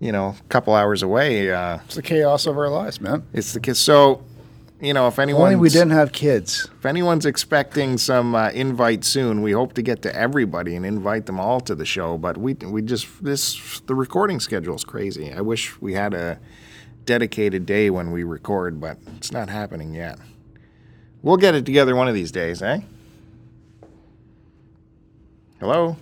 [0.00, 1.52] you know, a couple hours away.
[1.52, 3.22] Uh, It's the chaos of our lives, man.
[3.32, 3.78] it's the kids.
[3.78, 4.22] So,
[4.80, 6.68] you know, if anyone Only we didn't have kids.
[6.78, 11.26] if anyone's expecting some uh, invite soon, we hope to get to everybody and invite
[11.26, 12.16] them all to the show.
[12.18, 15.32] But we we just this the recording schedule is crazy.
[15.32, 16.38] I wish we had a
[17.04, 20.18] dedicated day when we record, but it's not happening yet.
[21.22, 22.80] We'll get it together one of these days, eh?
[25.58, 25.96] Hello,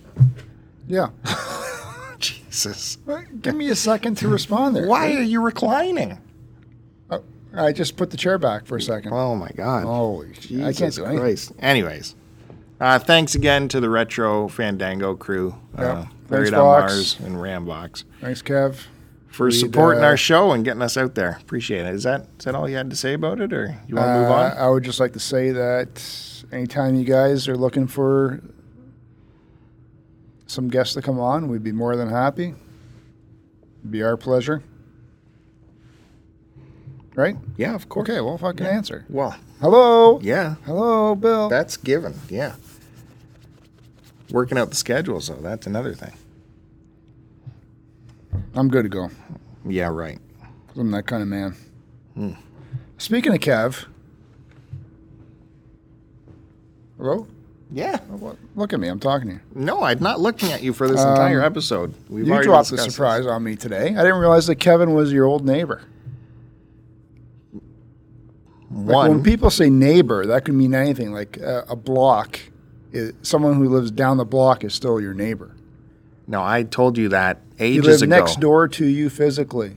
[0.86, 1.08] Yeah.
[2.20, 2.98] Jesus.
[3.40, 4.86] Give me a second to respond there.
[4.86, 6.18] Why are you reclining?
[7.58, 9.12] I just put the chair back for a second.
[9.12, 9.84] Oh my God.
[9.84, 10.32] Holy.
[10.34, 11.20] Jesus I can't do anything.
[11.20, 11.52] Christ.
[11.58, 12.14] Anyways,
[12.80, 16.92] uh, thanks again to the Retro Fandango crew, uh, Buried on Fox.
[16.92, 18.86] Mars and Ramvox, Thanks, Kev.
[19.28, 21.38] for supporting uh, our show and getting us out there.
[21.40, 21.94] Appreciate it.
[21.94, 24.14] Is that is that all you had to say about it, or you want to
[24.20, 24.52] move Uh, on?
[24.58, 28.40] I would just like to say that anytime you guys are looking for
[30.46, 32.54] some guests to come on, we'd be more than happy.
[33.80, 34.62] It'd be our pleasure.
[37.18, 37.36] Right?
[37.56, 38.08] Yeah, of course.
[38.08, 39.04] Okay, well, fucking answer.
[39.08, 40.20] Well, Hello?
[40.20, 41.48] yeah, Hello, Bill.
[41.48, 42.14] that's given.
[42.28, 42.54] Yeah.
[44.30, 46.12] Working out the schedule, so that's another thing.
[48.54, 49.10] I'm good to go.
[49.66, 50.20] Yeah, right.
[50.76, 51.56] I'm that kind of man.
[52.14, 52.30] Hmm.
[52.98, 53.86] Speaking of Kev.
[56.98, 57.26] Hello?
[57.72, 57.98] Yeah.
[58.12, 58.86] Oh, Look at me.
[58.86, 59.40] I'm talking to you.
[59.56, 61.94] No, I'm not looking at you for this Um, entire episode.
[62.08, 62.94] We've you dropped a discussed this.
[62.94, 63.88] surprise on me today.
[63.88, 65.82] I didn't realize that Kevin was your old neighbor.
[68.70, 71.12] Like when people say neighbor, that could mean anything.
[71.12, 72.38] Like uh, a block,
[72.92, 75.54] is, someone who lives down the block is still your neighbor.
[76.26, 78.16] no, I told you that He ages lives ago.
[78.16, 79.76] next door to you physically.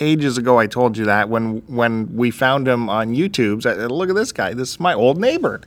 [0.00, 3.62] ages ago I told you that when when we found him on YouTube.
[3.62, 4.54] So, look at this guy.
[4.54, 5.60] This is my old neighbor.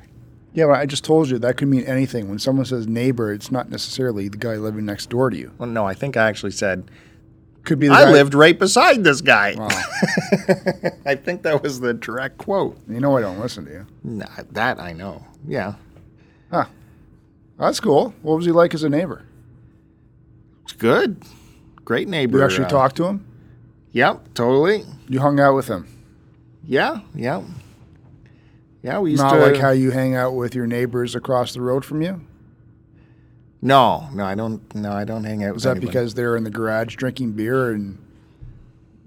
[0.53, 2.29] Yeah, well, I just told you that could mean anything.
[2.29, 5.51] When someone says neighbor, it's not necessarily the guy living next door to you.
[5.57, 6.89] Well, no, I think I actually said
[7.67, 8.11] Could be I guy.
[8.13, 9.53] lived right beside this guy.
[9.57, 9.67] Wow.
[11.05, 12.77] I think that was the direct quote.
[12.87, 13.87] you know I don't listen to you.
[14.05, 15.25] Nah, that I know.
[15.45, 15.73] Yeah,
[16.49, 16.67] Huh.
[17.59, 18.13] That's cool.
[18.21, 19.25] What was he like as a neighbor?
[20.63, 21.21] it's good.
[21.83, 22.37] Great neighbor.
[22.37, 23.25] You actually uh, talked to him?
[23.91, 24.85] Yep, totally.
[25.09, 25.87] You hung out with him?
[26.63, 27.43] Yeah, yeah,
[28.81, 28.99] yeah.
[28.99, 31.83] We used Not to like how you hang out with your neighbors across the road
[31.83, 32.21] from you?
[33.61, 34.73] No, no, I don't.
[34.75, 35.49] No, I don't hang out.
[35.49, 35.87] Is with that anybody.
[35.87, 37.97] because they're in the garage drinking beer and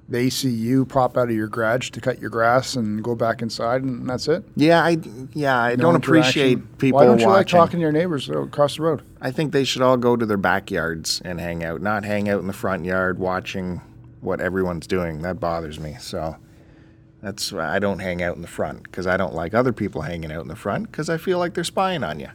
[0.08, 3.42] they see you pop out of your garage to cut your grass and go back
[3.42, 4.42] inside and that's it?
[4.56, 4.98] Yeah, I
[5.34, 6.10] yeah I No don't interaction?
[6.42, 7.36] appreciate people Why don't you watching.
[7.36, 9.02] like talking to your neighbors across the road?
[9.20, 12.40] I think they should all go to their backyards and hang out, not hang out
[12.40, 13.80] in the front yard watching
[14.20, 15.22] what everyone's doing.
[15.22, 15.96] That bothers me.
[16.00, 16.34] So
[17.22, 20.02] that's why I don't hang out in the front because I don't like other people
[20.02, 22.30] hanging out in the front because I feel like they're spying on you.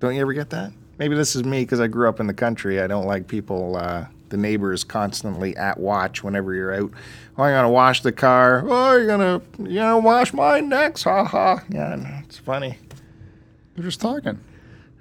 [0.00, 0.72] Don't you ever get that?
[0.98, 2.80] Maybe this is me because I grew up in the country.
[2.80, 6.90] I don't like people, uh, the neighbors constantly at watch whenever you're out.
[7.36, 8.62] Oh, you're gonna wash the car.
[8.66, 11.04] Oh, you're gonna you're gonna wash mine next.
[11.04, 11.62] Ha ha.
[11.68, 12.78] Yeah, no, it's funny.
[13.74, 14.40] They're just talking.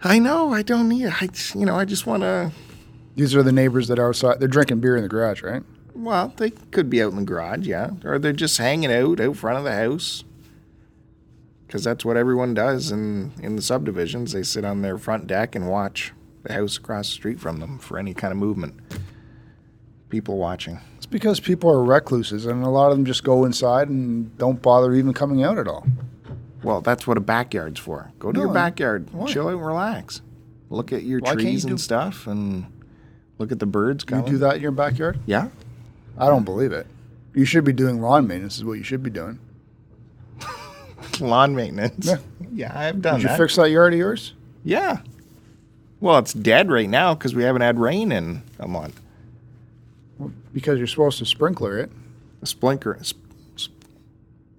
[0.04, 0.54] I know.
[0.54, 1.08] I don't need.
[1.08, 1.76] I you know.
[1.76, 2.52] I just want to.
[3.16, 4.40] These are the neighbors that are outside.
[4.40, 5.64] They're drinking beer in the garage, right?
[5.96, 9.36] Well, they could be out in the garage, yeah, or they're just hanging out out
[9.36, 10.24] front of the house.
[11.68, 14.32] Because that's what everyone does in in the subdivisions.
[14.32, 17.78] They sit on their front deck and watch the house across the street from them
[17.78, 18.76] for any kind of movement.
[20.10, 20.80] People watching.
[20.96, 24.62] It's because people are recluses and a lot of them just go inside and don't
[24.62, 25.86] bother even coming out at all.
[26.64, 28.12] Well, that's what a backyard's for.
[28.18, 29.28] Go to No, your backyard, why?
[29.28, 30.22] chill out, and relax.
[30.70, 32.66] Look at your Why can't trees you and do- stuff, and
[33.38, 34.32] look at the birds You coming.
[34.32, 35.20] do that in your backyard?
[35.26, 35.50] Yeah.
[36.18, 36.88] I don't believe it.
[37.34, 39.40] You should be doing lawn maintenance is what you should be doing.
[41.22, 42.06] Lawn maintenance.
[42.08, 42.18] Yeah.
[42.52, 44.34] Yeah, I've done Did you fix that yard of yours?
[44.64, 45.00] Yeah.
[46.00, 49.02] Well, it's dead right now because we haven't had rain in a month.
[50.54, 51.92] Because you're supposed to sprinkler it.
[52.42, 52.98] A sprinkler.
[53.02, 53.22] Sp-
[53.58, 53.78] sp-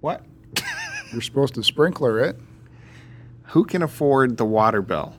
[0.01, 0.23] what?
[1.11, 2.37] You're supposed to sprinkler it.
[3.47, 5.15] Who can afford the water bill?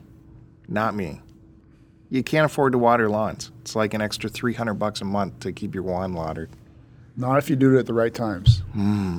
[0.67, 1.21] Not me.
[2.09, 3.51] You can't afford to water lawns.
[3.61, 6.49] It's like an extra 300 bucks a month to keep your lawn watered.
[7.15, 8.60] Not if you do it at the right times.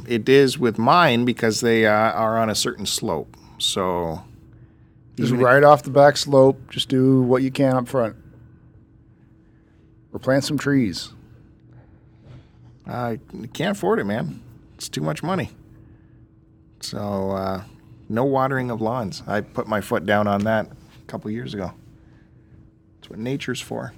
[0.08, 3.36] It is with mine because they uh, are on a certain slope.
[3.58, 4.22] So
[5.16, 8.16] Just right off the back slope, just do what you can up front.
[10.12, 11.10] Or plant some trees.
[12.86, 13.20] I
[13.52, 14.42] can't afford it, man.
[14.74, 15.50] It's too much money.
[16.80, 17.62] So, uh,
[18.08, 19.22] no watering of lawns.
[19.26, 21.72] I put my foot down on that a couple years ago.
[22.96, 23.92] That's what nature's for.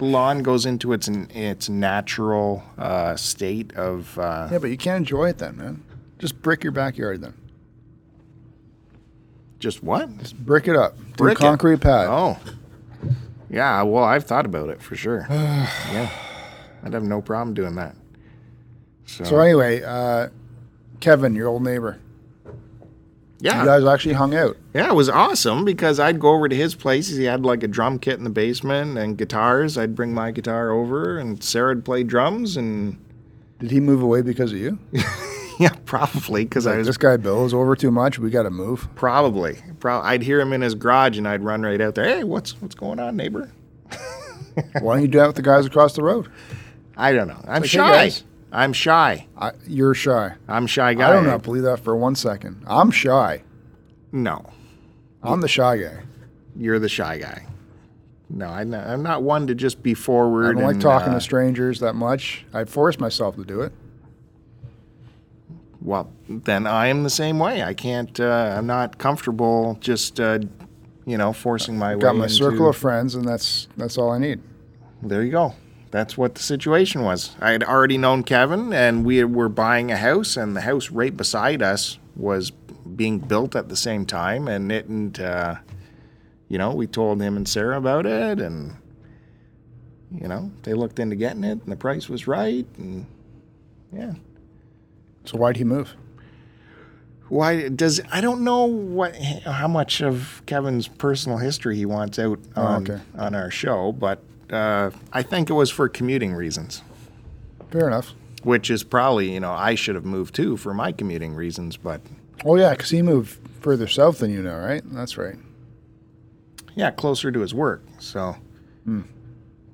[0.00, 4.18] Lawn goes into its its natural uh, state of.
[4.18, 5.82] Uh, Yeah, but you can't enjoy it then, man.
[6.18, 7.34] Just brick your backyard then.
[9.58, 10.16] Just what?
[10.18, 10.96] Just brick it up.
[11.16, 11.38] Brick it.
[11.40, 12.06] a concrete pad.
[12.08, 12.38] Oh,
[13.50, 13.82] yeah.
[13.82, 15.26] Well, I've thought about it for sure.
[15.30, 16.10] yeah,
[16.84, 17.96] I'd have no problem doing that.
[19.06, 20.28] So, So anyway, uh,
[21.00, 21.98] Kevin, your old neighbor,
[23.40, 24.56] yeah, you guys actually hung out.
[24.74, 27.08] Yeah, it was awesome because I'd go over to his place.
[27.08, 29.76] He had like a drum kit in the basement and guitars.
[29.78, 32.56] I'd bring my guitar over, and Sarah'd play drums.
[32.56, 32.98] And
[33.58, 34.78] Did he move away because of you?
[35.60, 38.18] yeah, probably because I was this guy Bill is over too much.
[38.18, 38.88] We got to move.
[38.94, 39.58] probably.
[39.80, 42.04] Pro- I'd hear him in his garage, and I'd run right out there.
[42.04, 43.50] Hey, what's what's going on, neighbor?
[44.80, 46.28] Why don't you do that with the guys across the road?
[46.96, 47.40] I don't know.
[47.46, 47.92] I'm Like, hey, shy.
[47.92, 48.24] guys.
[48.50, 49.26] I'm shy.
[49.36, 50.34] I, you're shy.
[50.48, 51.10] I'm shy guy.
[51.10, 52.64] I do not know, believe that for one second.
[52.66, 53.42] I'm shy.
[54.10, 54.44] No,
[55.22, 56.02] I'm the shy guy.
[56.56, 57.46] you're the shy guy.
[58.30, 60.46] No, I'm not, I'm not one to just be forward.
[60.46, 62.44] I don't like and, talking uh, to strangers that much.
[62.52, 63.72] I force myself to do it.
[65.80, 67.62] Well, then I am the same way.
[67.62, 68.18] I can't.
[68.18, 70.40] Uh, I'm not comfortable just, uh,
[71.06, 72.02] you know, forcing my way.
[72.02, 74.40] Got my into, circle of friends, and that's that's all I need.
[75.02, 75.54] There you go.
[75.90, 77.34] That's what the situation was.
[77.40, 81.16] I had already known Kevin, and we were buying a house, and the house right
[81.16, 85.56] beside us was being built at the same time, and it and uh,
[86.48, 88.74] you know we told him and Sarah about it, and
[90.12, 93.06] you know they looked into getting it, and the price was right, and
[93.92, 94.12] yeah.
[95.24, 95.94] So why'd he move?
[97.28, 102.38] Why does I don't know what how much of Kevin's personal history he wants out
[102.56, 103.02] Oh, on okay.
[103.16, 106.82] on our show, but uh, I think it was for commuting reasons,
[107.70, 108.14] Fair enough.
[108.42, 112.00] which is probably you know I should have moved too for my commuting reasons, but
[112.44, 114.82] Oh yeah, because he moved further south than you know, right?
[114.84, 115.36] That's right.
[116.74, 117.82] yeah, closer to his work.
[117.98, 118.36] So,
[118.84, 119.02] Hmm.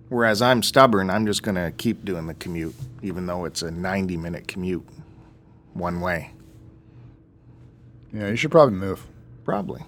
[0.08, 4.16] whereas I'm stubborn, I'm just gonna keep doing the commute, even though it's a 90
[4.16, 4.84] minute commute
[5.74, 6.30] one way.
[8.12, 9.04] Yeah, you should probably move.
[9.44, 9.82] Probably,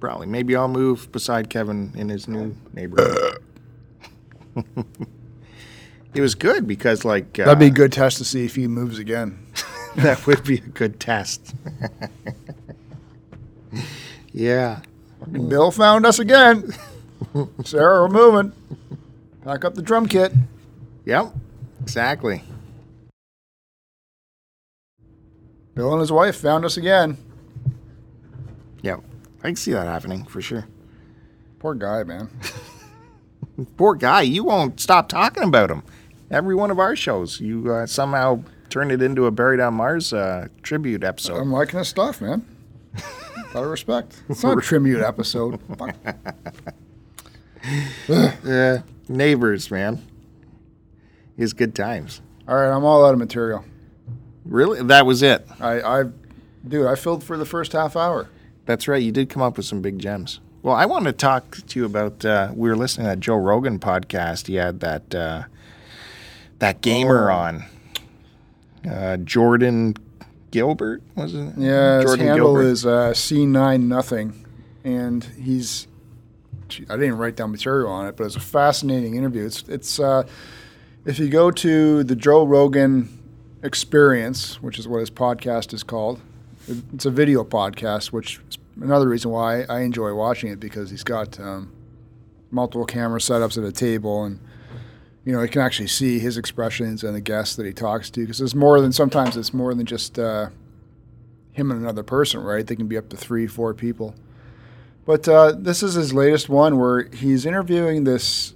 [0.00, 0.26] probably.
[0.28, 3.31] Maybe I'll move beside Kevin in his new neighborhood.
[6.14, 8.66] it was good because, like, uh, That'd be a good test to see if he
[8.66, 9.46] moves again.
[9.96, 11.54] that would be a good test.
[14.32, 14.80] yeah.
[15.30, 16.72] Bill found us again.
[17.64, 18.52] Sarah, we're moving.
[19.44, 20.32] Pack up the drum kit.
[21.04, 21.34] Yep.
[21.80, 22.42] Exactly.
[25.74, 27.16] Bill and his wife found us again.
[28.82, 29.00] Yep.
[29.40, 30.66] I can see that happening for sure.
[31.58, 32.28] Poor guy, man.
[33.76, 34.22] Poor guy.
[34.22, 35.82] You won't stop talking about him.
[36.30, 40.12] Every one of our shows, you uh, somehow turn it into a Buried on Mars
[40.12, 41.36] uh, tribute episode.
[41.36, 42.46] I'm liking his stuff, man.
[43.54, 44.22] Out of respect.
[44.30, 45.60] It's not a tribute episode.
[48.08, 50.02] Uh, neighbors, man.
[51.36, 52.22] Is good times.
[52.48, 53.64] All right, I'm all out of material.
[54.44, 54.82] Really?
[54.82, 55.46] That was it.
[55.60, 56.04] I, I,
[56.66, 58.28] dude, I filled for the first half hour.
[58.66, 59.02] That's right.
[59.02, 60.40] You did come up with some big gems.
[60.62, 62.24] Well, I want to talk to you about.
[62.24, 64.46] Uh, we were listening to that Joe Rogan podcast.
[64.46, 65.42] He had that uh,
[66.60, 67.34] that gamer Oh.
[67.34, 67.64] on,
[68.88, 69.96] uh, Jordan
[70.52, 71.54] Gilbert, was it?
[71.56, 72.62] Yeah, his Jordan handle Gilbert.
[72.70, 74.44] is uh, C9 nothing,
[74.84, 75.88] and he's.
[76.68, 79.44] gee, I didn't write down material on it, but it's a fascinating interview.
[79.46, 80.22] It's it's uh,
[81.04, 83.18] if you go to the Joe Rogan
[83.64, 86.20] Experience, which is what his podcast is called.
[86.94, 91.04] It's a video podcast, which is another reason why I enjoy watching it because he's
[91.04, 91.72] got um,
[92.50, 94.40] multiple camera setups at a table and
[95.24, 98.20] you know, you can actually see his expressions and the guests that he talks to
[98.20, 100.48] because it's more than sometimes it's more than just uh,
[101.52, 102.66] him and another person, right?
[102.66, 104.14] They can be up to three, four people.
[105.04, 108.54] But uh, this is his latest one where he's interviewing this,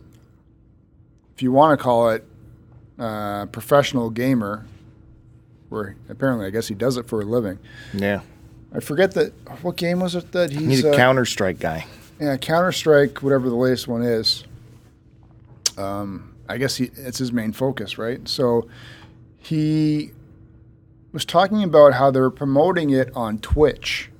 [1.34, 2.24] if you want to call it,
[2.98, 4.66] uh, professional gamer,
[5.68, 7.58] where apparently I guess he does it for a living.
[7.92, 8.20] yeah.
[8.76, 11.86] I forget that what game was it that he's He's a uh, Counter Strike guy.
[12.20, 14.44] yeah, Counter Strike, whatever the latest one is.
[15.78, 18.26] Um, I guess he, it's his main focus, right?
[18.28, 18.68] So
[19.38, 20.12] he
[21.12, 24.10] was talking about how they're promoting it on Twitch,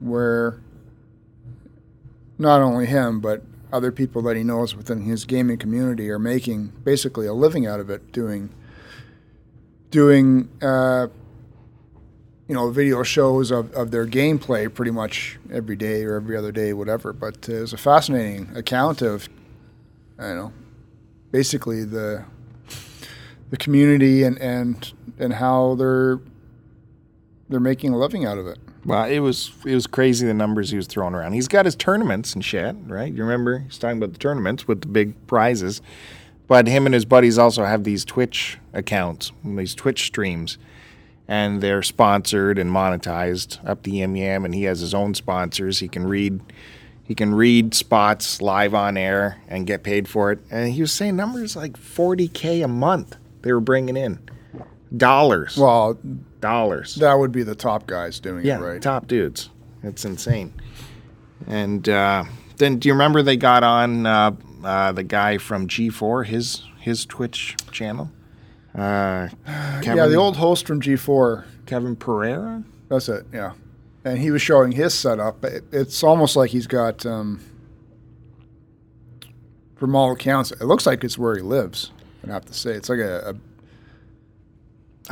[0.00, 0.60] where
[2.38, 6.72] not only him but other people that he knows within his gaming community are making
[6.84, 8.48] basically a living out of it, doing
[9.90, 11.08] doing uh,
[12.48, 16.52] you know, video shows of, of their gameplay pretty much every day or every other
[16.52, 17.12] day, whatever.
[17.12, 19.28] But uh, it was a fascinating account of,
[20.18, 20.52] I don't know,
[21.30, 22.24] basically the
[23.50, 26.20] the community and and and how they're
[27.48, 28.58] they're making a living out of it.
[28.84, 31.32] Well, it was it was crazy the numbers he was throwing around.
[31.32, 33.12] He's got his tournaments and shit, right?
[33.12, 35.80] You remember he's talking about the tournaments with the big prizes.
[36.46, 40.58] But him and his buddies also have these Twitch accounts, these Twitch streams,
[41.28, 44.44] and they're sponsored and monetized up the yam yam.
[44.44, 45.78] And he has his own sponsors.
[45.80, 46.40] He can read,
[47.04, 50.40] he can read spots live on air and get paid for it.
[50.50, 54.18] And he was saying numbers like forty k a month they were bringing in,
[54.96, 55.98] dollars, Well,
[56.40, 56.94] dollars.
[56.96, 58.82] that would be the top guys doing Yeah, it, right?
[58.82, 59.50] top dudes.
[59.82, 60.54] It's insane.
[61.46, 62.24] And uh,
[62.56, 64.30] then, do you remember they got on uh,
[64.64, 68.10] uh, the guy from G4, his his Twitch channel?
[68.74, 69.28] Uh,
[69.82, 71.44] Kevin, yeah, the old host from G4.
[71.66, 72.62] Kevin Pereira.
[72.88, 73.26] That's it.
[73.32, 73.52] Yeah,
[74.04, 75.44] and he was showing his setup.
[75.44, 77.40] It, it's almost like he's got, um,
[79.76, 81.90] from all accounts, it looks like it's where he lives.
[82.26, 83.34] I have to say, it's like a, a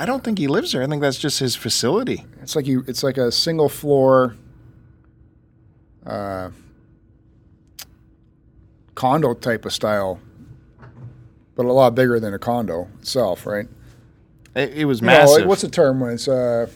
[0.00, 0.82] I don't think he lives there.
[0.82, 2.24] I think that's just his facility.
[2.40, 4.36] it's like you, it's like a single floor,
[6.06, 6.50] uh,
[8.94, 10.18] condo type of style,
[11.62, 13.66] but a lot bigger than a condo itself, right?
[14.54, 15.46] It, it was You know, massive.
[15.46, 16.68] what's the term when it's uh,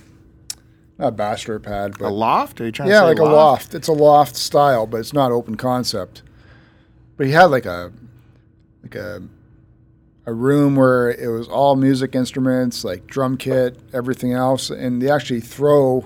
[0.99, 2.61] not a bachelor pad, but a loft?
[2.61, 3.75] Are you trying yeah, to say like a loft.
[3.75, 6.23] It's a loft style, but it's not open concept.
[7.17, 7.93] But he had like a
[8.83, 9.23] like a
[10.27, 15.09] a room where it was all music instruments, like drum kit, everything else, and they
[15.11, 16.05] actually throw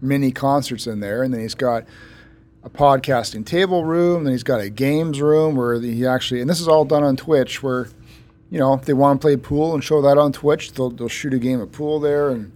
[0.00, 1.22] mini concerts in there.
[1.22, 1.84] And then he's got
[2.62, 4.24] a podcasting table room.
[4.24, 7.16] Then he's got a games room where he actually, and this is all done on
[7.16, 7.88] Twitch, where
[8.50, 11.08] you know if they want to play pool and show that on Twitch, they'll they'll
[11.08, 12.52] shoot a game of pool there and.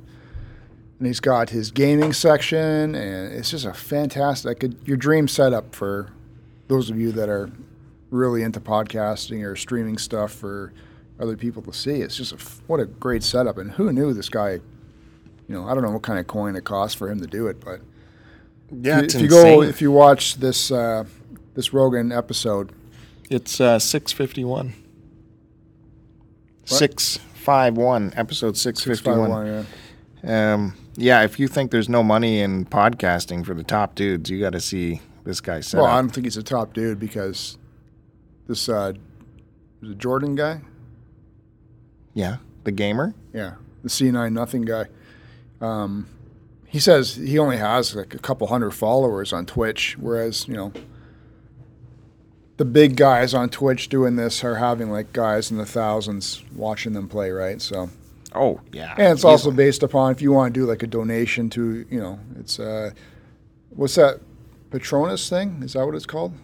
[0.98, 5.74] And he's got his gaming section, and it's just a fantastic, like, your dream setup
[5.74, 6.10] for
[6.68, 7.50] those of you that are
[8.10, 10.74] really into podcasting or streaming stuff for
[11.18, 12.02] other people to see.
[12.02, 12.36] It's just a,
[12.66, 13.56] what a great setup.
[13.56, 14.50] And who knew this guy?
[14.50, 14.60] You
[15.48, 17.64] know, I don't know what kind of coin it costs for him to do it,
[17.64, 17.80] but
[18.70, 19.28] Yeah, if you insane.
[19.30, 21.04] go, if you watch this uh,
[21.54, 22.72] this Rogan episode,
[23.30, 24.74] it's uh, six fifty one.
[26.64, 29.30] Six five one episode six fifty one.
[29.30, 29.66] 651,
[30.24, 30.54] yeah.
[30.54, 34.38] Um, yeah, if you think there's no money in podcasting for the top dudes, you
[34.38, 37.56] got to see this guy set Well, I don't think he's a top dude because
[38.46, 38.92] this uh,
[39.82, 40.60] is a Jordan guy.
[42.14, 43.14] Yeah, the gamer.
[43.32, 44.86] Yeah, the C9 nothing guy.
[45.60, 46.06] Um,
[46.66, 50.72] he says he only has like a couple hundred followers on Twitch, whereas you know
[52.60, 56.92] the big guys on Twitch doing this are having like guys in the thousands watching
[56.92, 57.58] them play, right?
[57.62, 57.88] So,
[58.34, 61.48] Oh yeah, and it's also based upon if you want to do like a donation
[61.50, 62.90] to, you know, it's uh,
[63.70, 64.20] what's that
[64.70, 65.62] Patronus thing?
[65.62, 66.34] Is that what it's called?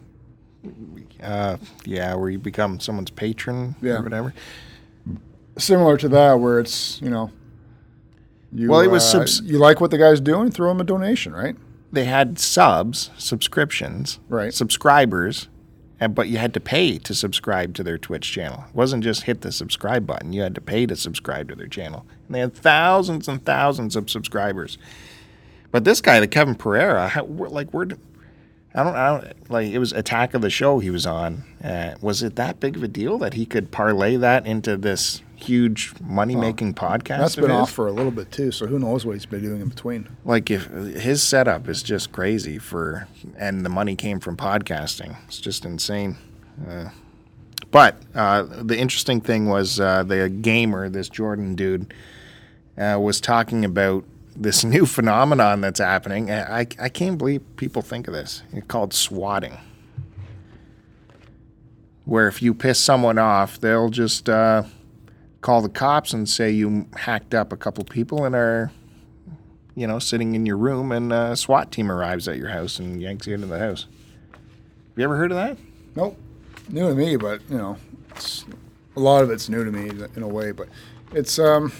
[1.22, 3.98] uh, yeah, where you become someone's patron Yeah.
[3.98, 4.32] or whatever.
[5.58, 7.30] Similar to that, where it's you know.
[8.52, 10.84] You, Well, it was uh, subs- you like what the guy's doing, throw him a
[10.84, 11.56] donation, right?
[11.92, 14.54] They had subs, subscriptions, Right.
[14.54, 15.55] subscribers, and
[16.11, 18.64] but you had to pay to subscribe to their Twitch channel.
[18.68, 21.66] It wasn't just hit the subscribe button; you had to pay to subscribe to their
[21.66, 22.07] channel.
[22.26, 24.78] And they had thousands and thousands of subscribers.
[25.70, 27.88] But this guy, the Kevin Pereira, how, like we're,
[28.74, 31.44] I don't, I don't like it was Attack of the Show he was on.
[31.62, 35.22] Uh, was it that big of a deal that he could parlay that into this
[35.37, 37.18] huge money making podcast?
[37.18, 39.61] That's been off for a little bit too, so who knows what he's been doing
[39.61, 40.09] in between.
[40.24, 43.07] like if his setup is just crazy for
[43.37, 45.16] and the money came from podcasting.
[45.26, 46.16] It's just insane.
[46.68, 46.89] Uh,
[47.70, 51.93] but uh, the interesting thing was uh, the gamer this jordan dude
[52.78, 56.30] uh, was talking about this new phenomenon that's happening.
[56.30, 58.43] I, I, I can't believe people think of this.
[58.53, 59.59] It's called swatting.
[62.05, 64.62] Where if you piss someone off they'll just uh,
[65.47, 68.72] call the cops and say you hacked up a couple people and are
[69.76, 73.01] you know, sitting in your room and a SWAT team arrives at your house and
[73.01, 73.86] yanks you into the house.
[74.32, 74.40] Have
[74.97, 75.57] you ever heard of that?
[75.94, 76.18] Nope,
[76.68, 77.76] new to me, but you know,
[78.11, 78.44] it's,
[78.97, 80.51] a lot of it's new to me in a way.
[80.51, 80.68] But
[81.12, 81.72] it's um,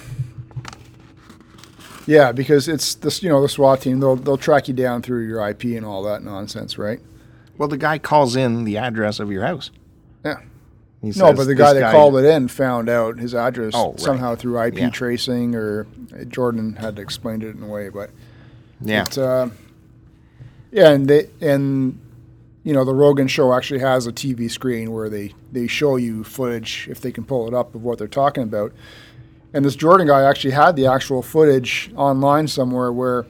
[2.07, 5.27] yeah, because it's this you know the SWAT team they'll they'll track you down through
[5.27, 7.01] your IP and all that nonsense, right?
[7.59, 9.71] Well, the guy calls in the address of your house.
[10.25, 10.41] Yeah.
[11.13, 13.91] He No, says, but the guy that called it in found out his address Oh,
[13.91, 14.01] right.
[14.01, 14.91] somehow through IP Yeah.
[14.91, 15.87] tracing, or
[16.19, 18.11] uh, Jordan had to explain it in a way, but
[18.81, 19.05] Yeah.
[19.05, 19.49] But, uh,
[20.73, 21.99] yeah, and they and
[22.65, 26.25] you know the Rogan show actually has a TV screen where they they show you
[26.25, 28.73] footage if they can pull it up of what they're talking about,
[29.55, 33.25] And this Jordan guy actually had the actual footage online somewhere where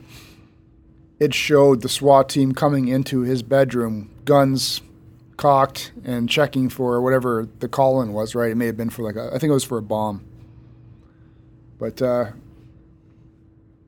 [1.21, 4.81] it showed the SWAT team coming into his bedroom, guns
[5.37, 8.51] cocked and checking for whatever the call in was, right?
[8.51, 10.25] It may have been for like a, I think it was for a bomb.
[11.79, 12.27] But uh,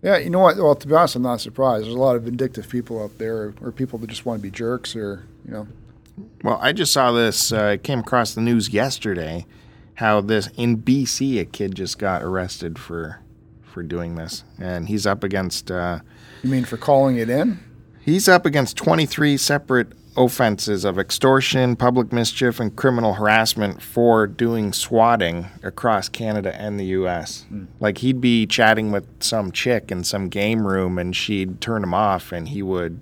[0.02, 0.56] yeah, you know what?
[0.56, 1.84] Well, to be honest, I'm not surprised.
[1.84, 4.50] There's a lot of vindictive people out there, or, people that just want to be
[4.50, 5.68] jerks, or you know.
[6.44, 7.52] Well, I just saw this.
[7.52, 9.46] Uh, it came across the news yesterday.
[9.94, 13.20] How this in BC, a kid just got arrested for
[13.62, 15.70] for doing this, and he's up against.
[15.70, 16.00] Uh,
[16.42, 17.58] You mean for calling it in?
[18.00, 24.72] He's up against 23 separate offenses of extortion, public mischief, and criminal harassment for doing
[24.72, 27.46] swatting across Canada and the U.S.
[27.80, 31.94] Like he'd be chatting with some chick in some game room, and she'd turn him
[31.94, 33.00] off, and he would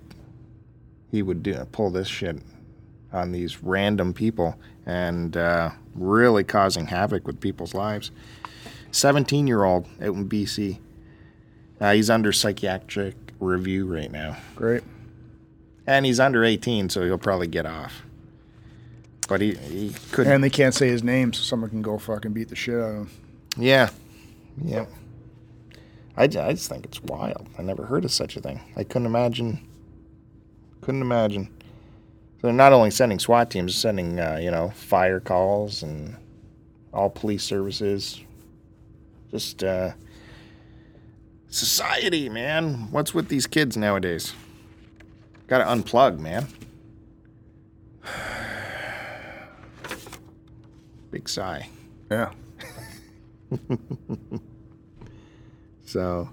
[1.11, 2.37] he would do, pull this shit
[3.11, 8.11] on these random people, and uh, really causing havoc with people's lives.
[8.91, 10.79] 17 year old out in BC.
[11.79, 14.37] Uh, he's under psychiatric review right now.
[14.55, 14.83] Great.
[15.87, 18.03] And he's under 18, so he'll probably get off.
[19.27, 20.27] But he, he could.
[20.27, 22.89] And they can't say his name, so someone can go fucking beat the shit out
[22.89, 23.09] of him.
[23.57, 23.89] yeah.
[24.63, 24.85] Yeah.
[26.15, 27.47] I, I just think it's wild.
[27.59, 28.59] I never heard of such a thing.
[28.75, 29.59] I couldn't imagine.
[30.81, 31.45] Couldn't imagine.
[32.41, 36.15] So they're not only sending SWAT teams, they're sending, uh, you know, fire calls and
[36.91, 38.19] all police services.
[39.29, 39.91] Just, uh,
[41.49, 42.91] society, man.
[42.91, 44.33] What's with these kids nowadays?
[45.47, 46.47] Gotta unplug, man.
[51.11, 51.67] Big sigh.
[52.11, 52.31] Yeah.
[55.87, 56.29] So,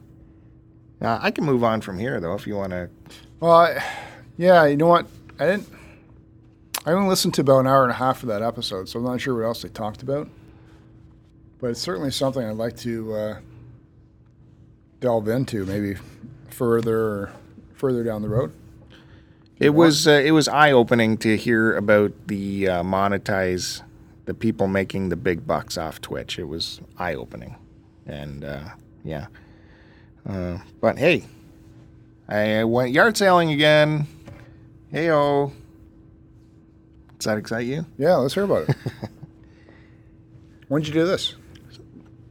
[1.00, 2.90] uh, I can move on from here, though, if you want to.
[3.38, 3.84] Well, I,
[4.36, 5.06] yeah, you know what?
[5.38, 5.68] I didn't.
[6.84, 9.04] I only listened to about an hour and a half of that episode, so I'm
[9.04, 10.28] not sure what else they talked about.
[11.60, 13.38] But it's certainly something I'd like to uh,
[14.98, 15.94] delve into, maybe
[16.50, 17.30] further
[17.74, 18.52] further down the road.
[19.58, 23.82] It was uh, it was eye opening to hear about the uh, monetize
[24.24, 26.38] the people making the big bucks off Twitch.
[26.38, 27.56] It was eye opening,
[28.06, 28.64] and uh,
[29.04, 29.26] yeah.
[30.28, 31.24] Uh, but hey,
[32.28, 34.06] I went yard sailing again.
[34.90, 35.52] Hey oh,
[37.18, 37.86] does that excite you?
[37.96, 38.76] Yeah, let's hear about it.
[40.68, 41.34] when did you do this?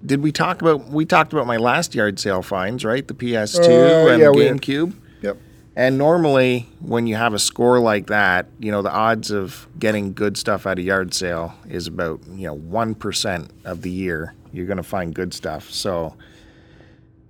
[0.06, 3.08] Did we talk about we talked about my last yard sale finds, right?
[3.08, 4.94] The PS2 Uh, and yeah, the GameCube.
[5.76, 10.14] And normally, when you have a score like that, you know the odds of getting
[10.14, 14.36] good stuff at a yard sale is about you know one percent of the year
[14.54, 15.72] you're going to find good stuff.
[15.72, 16.16] So,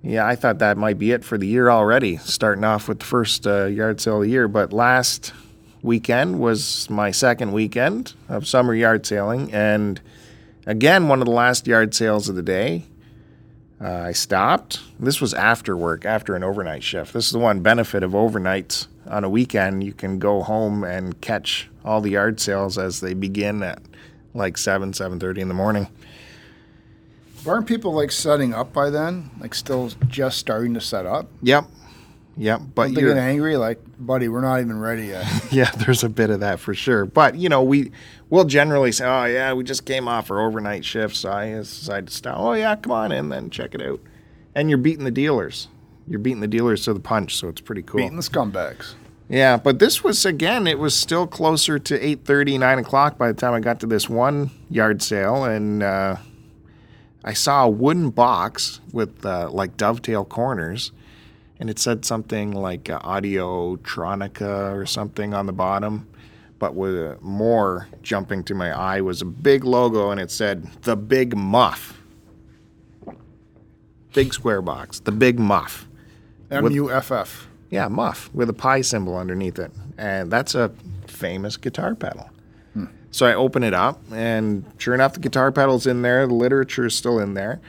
[0.03, 3.05] yeah, I thought that might be it for the year already, starting off with the
[3.05, 4.47] first uh, yard sale of the year.
[4.47, 5.33] But last
[5.81, 10.01] weekend was my second weekend of summer yard sailing, and
[10.67, 12.83] again, one of the last yard sales of the day.
[13.83, 14.81] Uh, I stopped.
[14.97, 17.11] This was after work, after an overnight shift.
[17.11, 19.83] This is the one benefit of overnights on a weekend.
[19.83, 23.81] You can go home and catch all the yard sales as they begin at
[24.33, 25.87] like seven, seven thirty in the morning.
[27.45, 29.29] Aren't people like setting up by then?
[29.41, 31.27] Like still just starting to set up?
[31.41, 31.65] Yep,
[32.37, 32.61] yep.
[32.73, 33.57] But they you're, getting angry?
[33.57, 35.25] Like, buddy, we're not even ready yet.
[35.51, 37.05] yeah, there's a bit of that for sure.
[37.05, 37.91] But you know, we
[38.29, 42.07] will generally say, "Oh yeah, we just came off our overnight shift, so I decided
[42.07, 43.99] to stop." Oh yeah, come on in, and then check it out.
[44.55, 45.67] And you're beating the dealers.
[46.07, 47.99] You're beating the dealers to the punch, so it's pretty cool.
[47.99, 48.95] Beating the scumbags.
[49.29, 50.67] Yeah, but this was again.
[50.67, 54.09] It was still closer to 8:30, 9 o'clock by the time I got to this
[54.09, 56.17] one yard sale, and uh,
[57.23, 60.91] I saw a wooden box with uh, like dovetail corners,
[61.59, 66.07] and it said something like uh, Audio Tronica or something on the bottom.
[66.59, 70.65] But with uh, more jumping to my eye was a big logo, and it said
[70.83, 71.99] "The Big Muff."
[74.13, 75.87] Big square box, the Big Muff.
[76.51, 77.47] M U F F.
[77.69, 79.71] Yeah, muff with a pi symbol underneath it.
[79.97, 80.71] And that's a
[81.07, 82.29] famous guitar pedal.
[83.09, 86.25] So I open it up, and sure enough, the guitar pedal's in there.
[86.25, 87.61] The literature is still in there.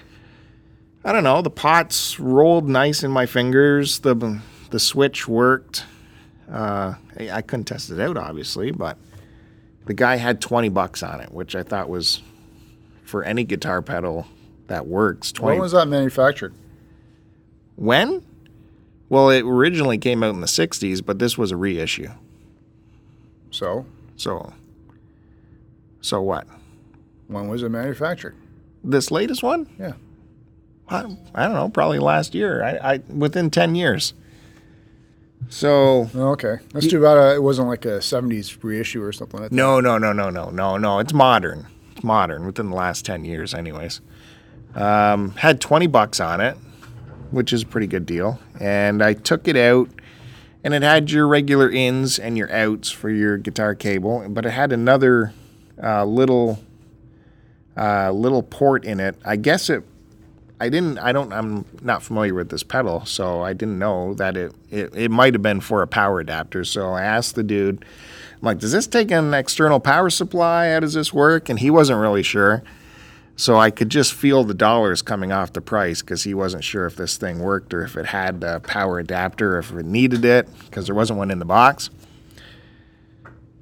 [1.05, 1.43] I don't know.
[1.43, 4.01] The pots rolled nice in my fingers.
[4.01, 4.41] The
[4.71, 5.85] the switch worked.
[6.51, 8.99] Uh, I, couldn't test it out, obviously, but
[9.87, 12.23] the guy had twenty bucks on it, which I thought was
[13.05, 14.27] for any guitar pedal
[14.67, 15.31] that works.
[15.33, 16.55] Twenty When was that manufactured?
[17.77, 18.25] when?
[19.11, 22.09] Well, it originally came out in the 60s, but this was a reissue.
[23.51, 23.85] So,
[24.17, 24.53] So,
[26.01, 26.47] so what?
[27.29, 28.35] when was it manufactured?
[28.83, 29.69] This latest one?
[29.79, 29.93] Yeah.
[30.89, 31.01] I,
[31.35, 32.63] I don't know, probably last year.
[32.63, 34.15] I, I within 10 years.
[35.49, 36.57] So, Oh, okay.
[36.73, 39.57] That's too bad uh, it wasn't like a 70s reissue or something like that.
[39.57, 40.99] no, no, no, no, no, no, no.
[40.99, 41.67] It's modern.
[41.93, 44.01] It's modern within the last 10 years, anyways.
[44.75, 46.57] Um, had 20 bucks on it,
[47.31, 48.41] which is a pretty good deal.
[48.59, 49.89] And I took it out,
[50.65, 54.51] and it had your regular ins and your outs for your guitar cable, but it
[54.51, 55.33] had another
[55.83, 56.59] uh, little
[57.77, 59.17] uh, little port in it.
[59.25, 59.85] I guess it.
[60.61, 60.99] I didn't.
[60.99, 61.33] I don't.
[61.33, 64.55] I'm not familiar with this pedal, so I didn't know that it.
[64.71, 66.65] It, it might have been for a power adapter.
[66.65, 67.85] So I asked the dude.
[68.35, 70.73] I'm like, does this take an external power supply?
[70.73, 71.49] How does this work?
[71.49, 72.63] And he wasn't really sure.
[73.37, 76.87] So I could just feel the dollars coming off the price because he wasn't sure
[76.87, 80.49] if this thing worked or if it had a power adapter, if it needed it,
[80.67, 81.91] because there wasn't one in the box.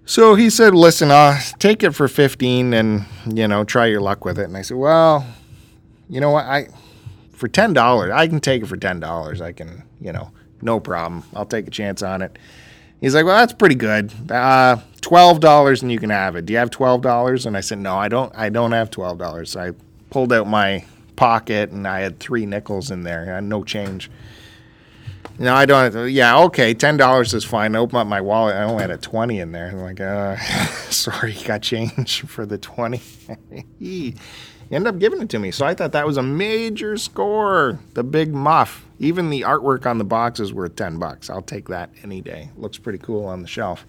[0.05, 4.25] So he said, "Listen, uh, take it for fifteen, and you know, try your luck
[4.27, 5.25] with it." And I said, "Well,
[6.11, 6.45] you know what?
[6.45, 6.69] I
[7.43, 9.41] for ten dollars, I can take it for ten dollars.
[9.41, 10.31] I can, you know,
[10.61, 11.25] no problem.
[11.35, 12.39] I'll take a chance on it."
[13.01, 14.13] He's like, "Well, that's pretty good.
[14.31, 16.47] Uh, twelve dollars, and you can have it.
[16.47, 18.33] Do you have twelve dollars?" And I said, "No, I don't.
[18.37, 19.73] I don't have twelve dollars." So I
[20.11, 20.85] pulled out my
[21.17, 23.23] pocket, and I had three nickels in there.
[23.23, 24.09] I had no change.
[25.41, 26.13] No, I don't.
[26.13, 27.75] Yeah, okay, ten dollars is fine.
[27.75, 28.55] I open up my wallet.
[28.55, 29.67] I only had a twenty in there.
[29.67, 30.37] I'm like, uh,
[30.91, 33.03] sorry, got change for the twenty.
[34.73, 35.51] he ended up giving it to me.
[35.51, 37.79] So I thought that was a major score.
[37.93, 38.87] The big muff.
[38.99, 41.29] Even the artwork on the box is worth ten bucks.
[41.29, 42.49] I'll take that any day.
[42.57, 43.85] Looks pretty cool on the shelf.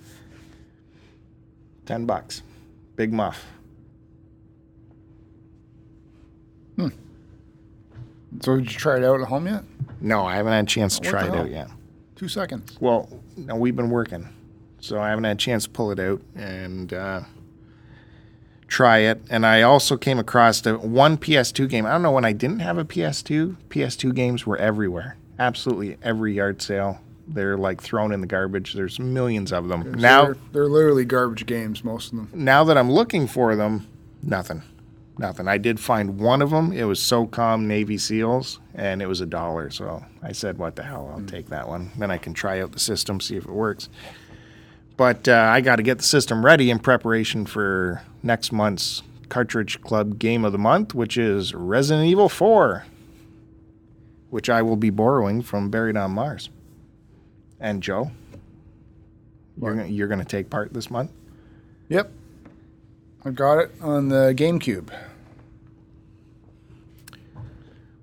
[1.86, 2.44] Ten bucks.
[2.98, 3.46] Big muff.
[6.76, 6.90] Hmm.
[8.42, 9.64] So did you try it out at home yet?
[10.02, 11.70] No, I haven't had a chance to What try it out yet.
[12.18, 12.76] Two seconds.
[12.82, 13.08] Well,
[13.38, 14.28] no, we've been working,
[14.82, 17.22] so I haven't had a chance to pull it out and uh,
[18.74, 19.22] try it.
[19.30, 21.86] And I also came across the one PS2 game.
[21.86, 23.56] I don't know when I didn't have a PS2.
[23.70, 25.16] PS2 games were everywhere.
[25.38, 27.00] Absolutely every yard sale.
[27.28, 28.74] They're like thrown in the garbage.
[28.74, 30.26] There's millions of them now.
[30.26, 32.30] they're, they're literally garbage games, most of them.
[32.34, 33.88] Now that I'm looking for them,
[34.24, 34.64] nothing,
[35.18, 35.48] nothing.
[35.48, 36.74] I did find one of them.
[36.74, 39.70] It was SOCOM Navy SEALs, and it was a dollar.
[39.70, 41.14] So I said, "What the hell?
[41.16, 41.92] I'll take that one.
[41.98, 43.88] Then I can try out the system, see if it works."
[44.98, 49.82] But uh, I got to get the system ready in preparation for next month's Cartridge
[49.82, 52.86] Club Game of the Month, which is Resident Evil 4,
[54.30, 56.50] which I will be borrowing from Buried on Mars.
[57.60, 58.12] And Joe,
[59.62, 61.12] you're gonna, you're going to take part this month.
[61.90, 62.12] Yep.
[63.26, 64.90] I got it on the GameCube.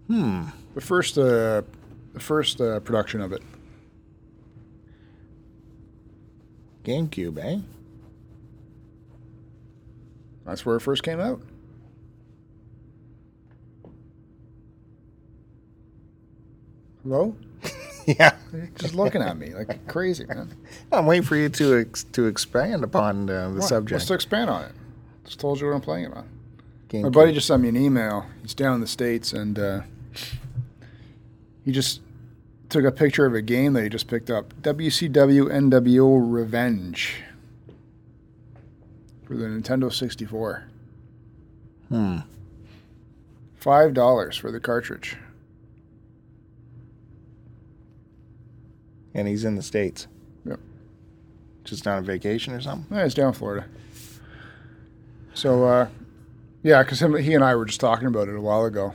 [0.06, 0.44] Hmm.
[0.74, 1.62] The first, uh,
[2.14, 3.42] the first uh, production of it.
[6.84, 7.60] GameCube, eh?
[10.44, 11.40] That's where it first came out.
[17.02, 17.36] Hello?
[18.06, 18.34] Yeah.
[18.52, 20.52] You're just looking at me like crazy, man.
[20.92, 23.68] I'm waiting for you to ex- to expand upon uh, the What?
[23.68, 24.00] subject.
[24.00, 24.72] Let's expand on it.
[25.26, 26.26] Just told you what I'm playing it on.
[27.02, 28.26] My buddy just sent me an email.
[28.42, 29.80] He's down in the states, and uh,
[31.64, 32.00] he just
[32.68, 34.54] took a picture of a game that he just picked up.
[34.62, 37.22] WCW NWO Revenge
[39.30, 40.64] for the Nintendo 64.
[41.88, 42.16] Hmm.
[43.54, 45.16] Five dollars for the cartridge.
[49.14, 50.08] And he's in the States.
[50.44, 50.58] Yep.
[51.62, 52.96] Just on a vacation or something?
[52.96, 53.66] Yeah, he's down in Florida.
[55.34, 55.88] So, uh,
[56.64, 58.94] yeah, because he and I were just talking about it a while ago.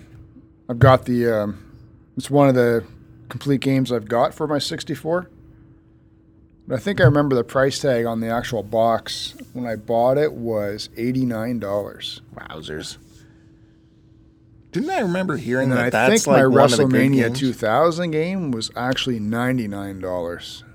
[0.67, 1.27] I've got the.
[1.27, 1.75] Um,
[2.17, 2.83] it's one of the
[3.29, 5.29] complete games I've got for my 64.
[6.67, 10.17] But I think I remember the price tag on the actual box when I bought
[10.17, 11.59] it was $89.
[12.35, 12.97] Wowzers.
[14.71, 16.91] Didn't I remember hearing And that I that's think my like one of the good
[16.91, 20.63] WrestleMania 2000 game was actually $99.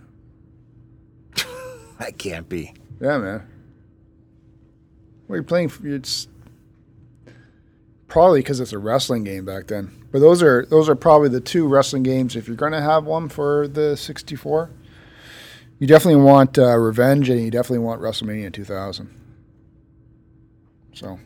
[1.99, 2.73] That can't be.
[2.99, 3.47] Yeah, man.
[5.27, 5.69] What are you playing?
[5.69, 5.87] For?
[5.87, 6.29] It's
[8.09, 9.91] probably because it's a wrestling game back then.
[10.11, 12.37] But those are those are probably the two wrestling games.
[12.37, 14.71] If you're going to have one for the 64,
[15.81, 19.13] you definitely want uh, Revenge, and you definitely want WrestleMania 2000.
[20.93, 21.19] So,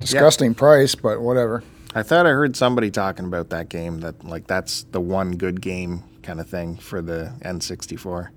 [0.00, 1.62] disgusting price, but whatever.
[1.94, 5.60] I thought I heard somebody talking about that game that like that's the one good
[5.60, 8.30] game kind of thing for the N64.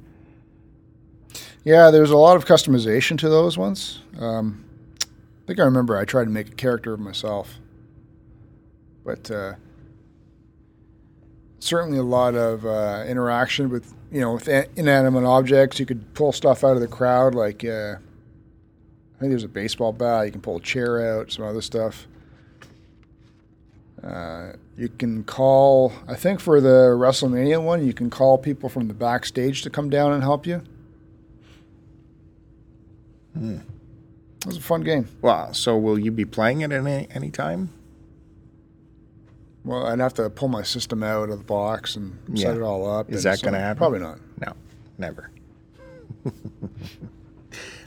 [1.63, 4.01] Yeah, there's a lot of customization to those ones.
[4.19, 4.63] Um,
[5.03, 7.55] I think I remember I tried to make a character of myself,
[9.03, 9.53] but uh,
[11.57, 15.79] certainly a lot of uh, interaction with you know with inanimate objects.
[15.79, 19.93] You could pull stuff out of the crowd, like uh, I think there's a baseball
[19.93, 20.25] bat.
[20.25, 22.07] You can pull a chair out, some other stuff.
[24.03, 25.91] Uh, you can call.
[26.07, 29.89] I think for the WrestleMania one, you can call people from the backstage to come
[29.89, 30.61] down and help you.
[33.35, 35.07] It was a fun game.
[35.21, 37.69] Well, so will you be playing it at any, any time?
[39.67, 42.45] Well, I'd have to pull my system out of the box and Yeah.
[42.47, 43.09] set it all up.
[43.11, 43.77] Is and that gonna happen?
[43.77, 44.17] Probably not.
[44.39, 44.53] No,
[44.97, 45.29] never.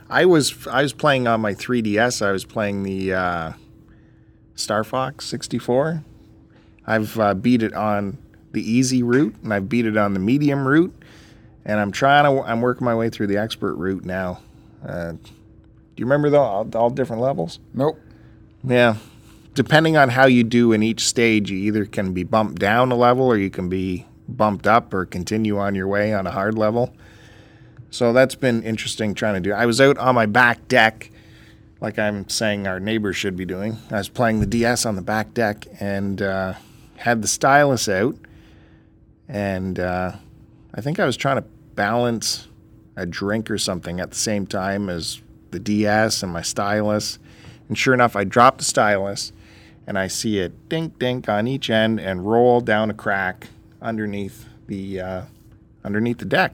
[0.09, 2.21] I was I was playing on my 3DS.
[2.25, 3.53] I was playing the uh,
[4.53, 6.03] Star Fox 64.
[6.85, 8.17] I've uh, beat it on
[8.51, 10.93] the easy route, and I've beat it on the medium route,
[11.65, 12.43] and I'm trying to.
[12.43, 14.41] I'm working my way through the expert route now.
[14.85, 15.19] Uh, do
[15.95, 17.59] you remember the, all, all different levels?
[17.73, 17.99] Nope.
[18.63, 18.97] Yeah.
[19.53, 22.95] Depending on how you do in each stage, you either can be bumped down a
[22.95, 26.57] level or you can be bumped up or continue on your way on a hard
[26.57, 26.95] level.
[27.89, 29.51] So that's been interesting trying to do.
[29.53, 31.11] I was out on my back deck,
[31.81, 33.77] like I'm saying our neighbors should be doing.
[33.91, 36.53] I was playing the DS on the back deck and uh,
[36.95, 38.15] had the stylus out.
[39.27, 40.13] And uh,
[40.73, 41.45] I think I was trying to
[41.75, 42.47] balance
[42.95, 45.21] a drink or something at the same time as
[45.51, 47.19] the DS and my stylus.
[47.67, 49.33] And sure enough, I dropped the stylus
[49.91, 53.47] and I see it dink dink on each end and roll down a crack
[53.81, 55.21] underneath the uh,
[55.83, 56.53] underneath the deck.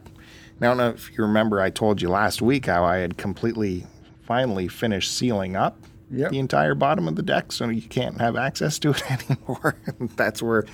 [0.59, 3.15] Now, I don't know if you remember, I told you last week how I had
[3.15, 3.85] completely,
[4.23, 5.77] finally finished sealing up
[6.09, 6.31] Yep.
[6.31, 9.75] the entire bottom of the deck, so you can't have access to it anymore.
[10.15, 10.65] that's where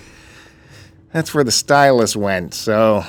[1.12, 2.54] that's where the stylus went.
[2.54, 3.04] So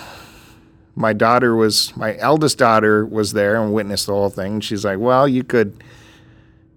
[0.97, 4.59] my daughter was my eldest daughter was there and witnessed the whole thing.
[4.59, 5.81] She's like, "Well, you could,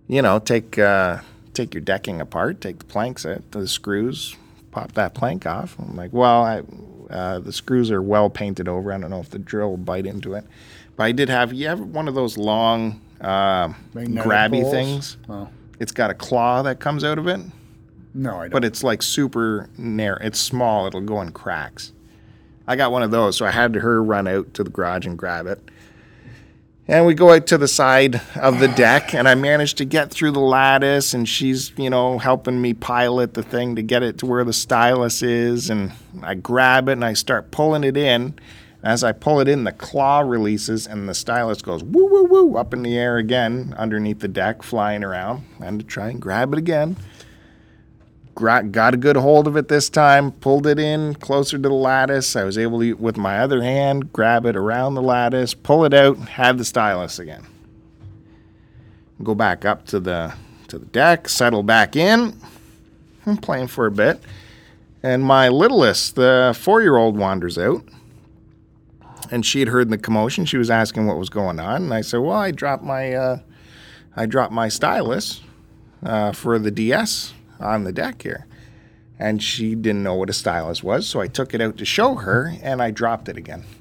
[0.07, 1.22] you know, take uh,
[1.59, 4.37] take your decking apart, take the planks out, the screws,
[4.71, 6.63] pop that plank off." I'm like, "Well, I,
[7.13, 8.93] uh, the screws are well painted over.
[8.93, 10.45] I don't know if the drill will bite into it,
[10.97, 15.17] but I did have you have one of those long uh, grabby things.
[15.29, 15.49] Oh.
[15.81, 17.41] It's got a claw that comes out of it."
[18.15, 18.51] No, I don't.
[18.51, 20.19] but it's like super narrow.
[20.23, 20.87] It's small.
[20.87, 21.93] It'll go in cracks.
[22.67, 25.17] I got one of those, so I had her run out to the garage and
[25.17, 25.61] grab it.
[26.91, 30.11] And we go out to the side of the deck, and I managed to get
[30.11, 34.16] through the lattice, and she's, you know, helping me pilot the thing to get it
[34.18, 35.68] to where the stylus is.
[35.68, 38.39] And I grab it and I start pulling it in.
[38.82, 42.57] As I pull it in, the claw releases, and the stylus goes woo, woo, woo
[42.57, 45.45] up in the air again underneath the deck, flying around.
[45.61, 46.97] And to try and grab it again
[48.39, 51.74] gra- got a good hold of it this time, pulled it in closer to the
[51.74, 52.36] lattice.
[52.36, 55.93] I was able to, with my other hand, grab it around the lattice, pull it
[55.93, 57.45] out, have the stylus again.
[59.24, 60.32] Go back up to the
[60.68, 62.39] to the deck, settle back in.
[63.26, 64.20] I'm playing for a bit,
[65.03, 67.82] and my littlest, the four-year-old, wanders out.
[69.30, 70.45] And she had heard the commotion.
[70.45, 73.39] She was asking what was going on, and I said, "Well, I dropped my, uh,
[74.14, 75.41] I dropped my stylus
[76.05, 78.47] uh, for the DS on the deck here.
[79.19, 82.15] And she didn't know what a stylus was, so I took it out to show
[82.17, 83.65] her and I dropped it again.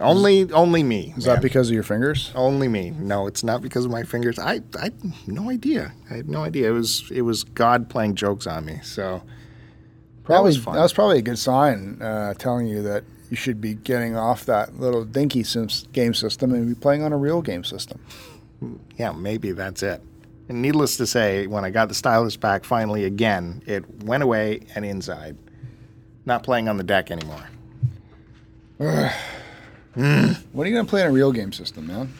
[0.00, 1.12] only only me.
[1.16, 2.32] Is that because of your fingers?
[2.34, 2.90] only me?
[2.90, 4.38] No, it's not because of my fingers.
[4.38, 4.94] I I had
[5.26, 5.92] no idea.
[6.10, 6.68] I had no idea.
[6.70, 8.80] It was it was God playing jokes on me.
[8.82, 9.22] So
[10.24, 10.76] Probably was fun.
[10.76, 14.44] that was probably a good sign, uh, telling you that you should be getting off
[14.44, 17.98] that little dinky sims game system and be playing on a real game system.
[18.98, 20.02] yeah, maybe that's it.
[20.50, 24.60] And needless to say, when I got the stylus back finally again, it went away
[24.74, 25.38] and inside.
[26.26, 27.48] Not playing on the deck anymore.
[29.94, 32.12] What are you gonna play on a real game system, man?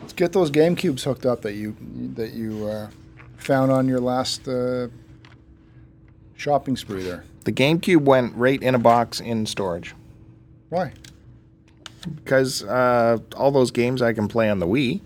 [0.00, 1.76] Let's get those game cubes hooked up that you
[2.14, 2.88] that you uh,
[3.38, 4.88] found on your last uh,
[6.36, 7.24] shopping spree there.
[7.44, 9.94] The GameCube went right in a box in storage
[10.68, 10.92] Why?
[12.14, 15.00] because uh, all those games I can play on the Wii,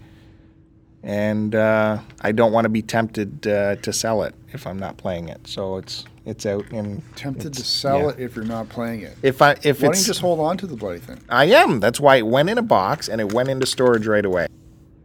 [1.03, 4.97] and uh, I don't want to be tempted uh, to sell it if I'm not
[4.97, 5.47] playing it.
[5.47, 8.09] So it's it's out and Tempted to sell yeah.
[8.11, 9.17] it if you're not playing it.
[9.23, 11.21] If I if Why don't it's you just hold on to the bloody thing?
[11.29, 11.81] I am.
[11.81, 14.47] That's why it went in a box and it went into storage right away.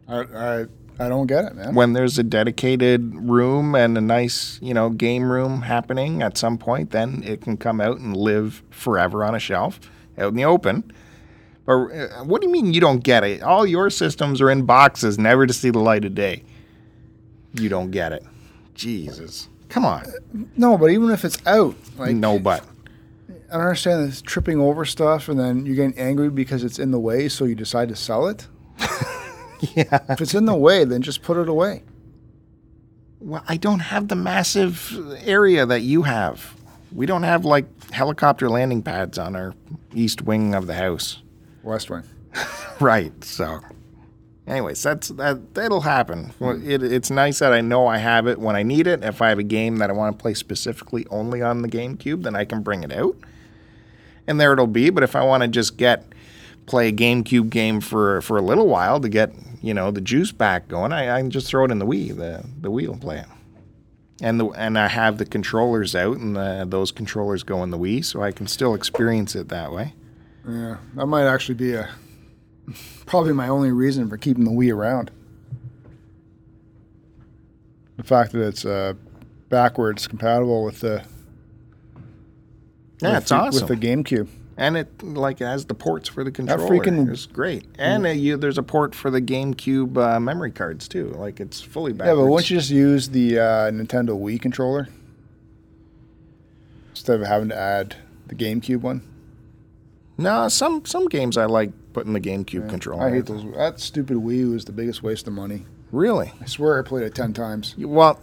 [0.08, 0.66] I I,
[1.00, 1.76] I don't get it, man.
[1.76, 6.58] when there's a dedicated room and a nice, you know, game room happening at some
[6.58, 9.80] point, then it can come out and live forever on a shelf
[10.18, 10.92] out in the open.
[11.66, 13.42] But uh, what do you mean you don't get it?
[13.42, 16.44] All your systems are in boxes, never to see the light of day.
[17.54, 18.24] You don't get it.
[18.74, 19.50] Jesus.
[19.70, 20.06] Come on.
[20.56, 22.64] No, but even if it's out, like no, but.
[23.50, 26.92] I don't understand this tripping over stuff and then you're getting angry because it's in
[26.92, 28.48] the way, so you decide to sell it.
[29.76, 30.04] Yeah.
[30.10, 31.84] If it's in the way, then just put it away.
[33.20, 34.96] Well, I don't have the massive
[35.26, 36.56] area that you have.
[36.94, 39.54] We don't have like helicopter landing pads on our
[39.94, 41.22] east wing of the house.
[41.64, 42.04] West Wing.
[42.82, 43.24] Right.
[43.24, 43.62] So,
[44.46, 45.54] anyways, that's that.
[45.54, 46.34] That'll happen.
[46.40, 46.70] Well, hmm.
[46.70, 49.02] it, it's nice that I know I have it when I need it.
[49.02, 52.24] If I have a game that I want to play specifically only on the GameCube,
[52.24, 53.16] then I can bring it out,
[54.28, 54.90] and there it'll be.
[54.90, 56.04] But if I want to just get
[56.66, 60.32] play a GameCube game for for a little while to get you know the juice
[60.32, 62.16] back going, I, I can just throw it in the Wii.
[62.16, 63.26] The the Wii will play it.
[64.22, 67.78] And the and I have the controllers out, and the, those controllers go in the
[67.78, 69.94] Wii, so I can still experience it that way.
[70.48, 71.90] Yeah, that might actually be a
[73.06, 75.12] probably my only reason for keeping the Wii around.
[77.98, 78.94] The fact that it's uh,
[79.50, 81.04] backwards compatible with the
[83.02, 83.68] Yeah, with it's the, awesome.
[83.68, 84.28] with the GameCube.
[84.58, 86.62] And it like it has the ports for the controller.
[86.62, 90.52] That freaking- it's great, and uh, you, there's a port for the GameCube uh, memory
[90.52, 91.10] cards too.
[91.10, 92.18] Like it's fully backwards.
[92.18, 94.88] Yeah, but won't you just use the uh, Nintendo Wii controller
[96.92, 97.96] instead of having to add
[98.28, 99.02] the GameCube one?
[100.18, 103.04] No, some some games I like putting the GameCube controller.
[103.06, 103.44] I hate those.
[103.56, 105.66] That stupid Wii was the biggest waste of money.
[105.92, 106.32] Really?
[106.42, 107.76] I swear I played it ten times.
[107.78, 108.20] Well,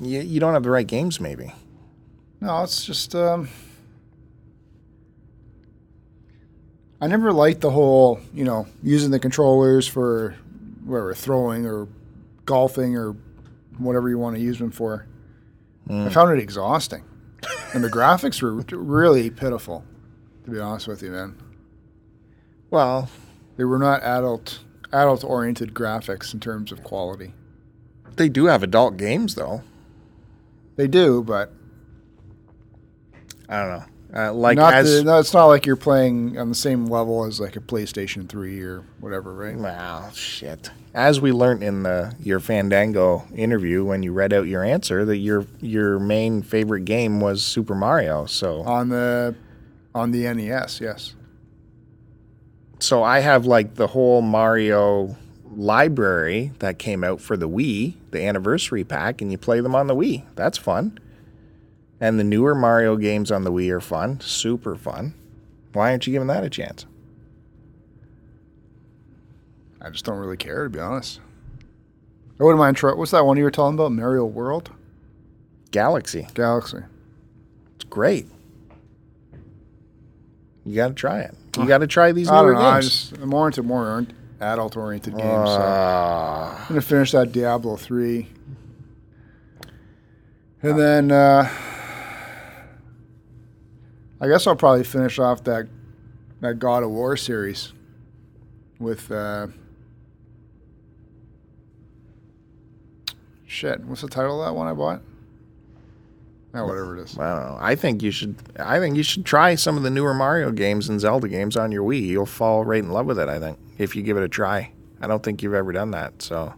[0.00, 1.52] you, you don't have the right games, maybe.
[2.40, 3.48] No, it's just um,
[7.00, 10.34] I never liked the whole, you know, using the controllers for
[10.84, 11.88] whatever throwing or
[12.44, 13.16] golfing or
[13.78, 15.06] whatever you want to use them for.
[15.88, 16.12] I mm.
[16.12, 17.04] found it exhausting,
[17.74, 19.84] and the graphics were really pitiful.
[20.44, 21.36] To be honest with you, man,
[22.70, 23.08] Well,
[23.56, 24.60] they were not adult
[24.92, 27.32] adult oriented graphics in terms of quality.
[28.16, 29.62] they do have adult games though.
[30.76, 31.52] They do, but
[33.48, 33.84] I don't know.
[34.12, 37.24] Uh, like not as the, no, it's not like you're playing on the same level
[37.24, 39.56] as like a PlayStation Three or whatever, right?
[39.56, 40.70] Well, shit.
[40.94, 45.18] As we learned in the your Fandango interview when you read out your answer, that
[45.18, 48.26] your your main favorite game was Super Mario.
[48.26, 49.36] So on the
[49.94, 50.80] on the NES.
[50.80, 51.14] Yes.
[52.80, 55.16] so I have like the whole Mario
[55.54, 59.86] library that came out for the Wii, the anniversary pack, and you play them on
[59.86, 60.24] the Wii.
[60.34, 60.98] That's fun.
[62.00, 65.14] And the newer Mario games on the Wii are fun, super fun.
[65.74, 66.86] Why aren't you giving that a chance?
[69.82, 71.20] I just don't really care to be honest.
[72.38, 72.92] I wouldn't mind try.
[72.94, 73.92] What's that one you were talking about?
[73.92, 74.70] Mario World
[75.70, 76.78] Galaxy, Galaxy.
[77.76, 78.26] it's great.
[80.64, 81.34] You got to try it.
[81.58, 82.68] You got to try these I newer don't know.
[82.68, 82.88] I games.
[83.10, 84.06] just I'm more into more
[84.40, 85.22] adult oriented games.
[85.48, 85.60] so.
[85.60, 88.28] Uh, I'm gonna finish that Diablo three,
[90.62, 91.48] and then uh,
[94.20, 95.68] I guess I'll probably finish off that
[96.40, 97.72] that God of War series
[98.78, 99.48] with uh,
[103.46, 103.80] shit.
[103.84, 105.02] What's the title of that one I bought?
[106.52, 107.16] Oh, whatever it is.
[107.18, 107.58] I don't know.
[107.60, 108.36] I think you should.
[108.58, 111.70] I think you should try some of the newer Mario games and Zelda games on
[111.70, 112.06] your Wii.
[112.06, 113.28] You'll fall right in love with it.
[113.28, 114.72] I think if you give it a try.
[115.00, 116.52] I don't think you've ever done that, so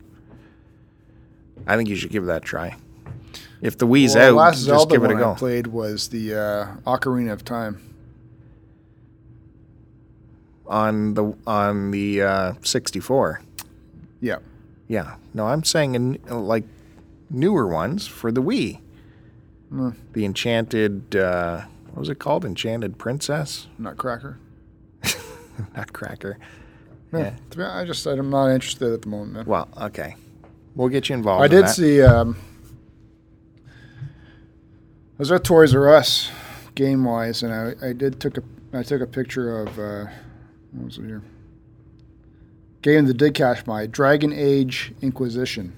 [1.66, 2.74] I think you should give that a try.
[3.62, 5.34] If the Wii's Well, out, the last just Zelda give it a one I go.
[5.34, 7.80] played was the uh, Ocarina of Time.
[10.66, 13.40] on the on the uh, 64.
[14.20, 14.36] Yeah.
[14.88, 15.16] Yeah.
[15.34, 16.64] No, I'm saying in, like
[17.30, 18.80] newer ones for the Wii.
[19.72, 19.96] Mm.
[20.12, 21.16] The Enchanted.
[21.16, 22.44] Uh, what was it called?
[22.44, 23.66] Enchanted Princess.
[23.78, 24.38] Nutcracker.
[25.76, 26.38] Nutcracker.
[27.12, 27.18] Yeah.
[27.18, 27.34] Yeah.
[27.50, 29.44] To be honest, I just I'm not interested at the moment, man.
[29.44, 30.16] Well, okay.
[30.74, 31.42] We'll get you involved.
[31.42, 31.74] I in did that.
[31.74, 32.00] see.
[32.02, 32.36] Um,
[35.22, 36.32] was at Toys R Us,
[36.74, 38.42] game wise, and I, I did took a
[38.72, 40.06] I took a picture of uh,
[40.72, 41.22] what was it here?
[42.82, 45.74] Game that did catch my Dragon Age Inquisition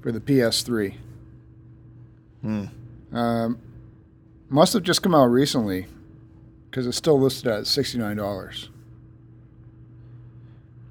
[0.00, 0.94] for the PS3.
[2.40, 2.64] Hmm.
[3.12, 3.58] Um,
[4.48, 5.84] must have just come out recently
[6.70, 8.70] because it's still listed at sixty nine dollars.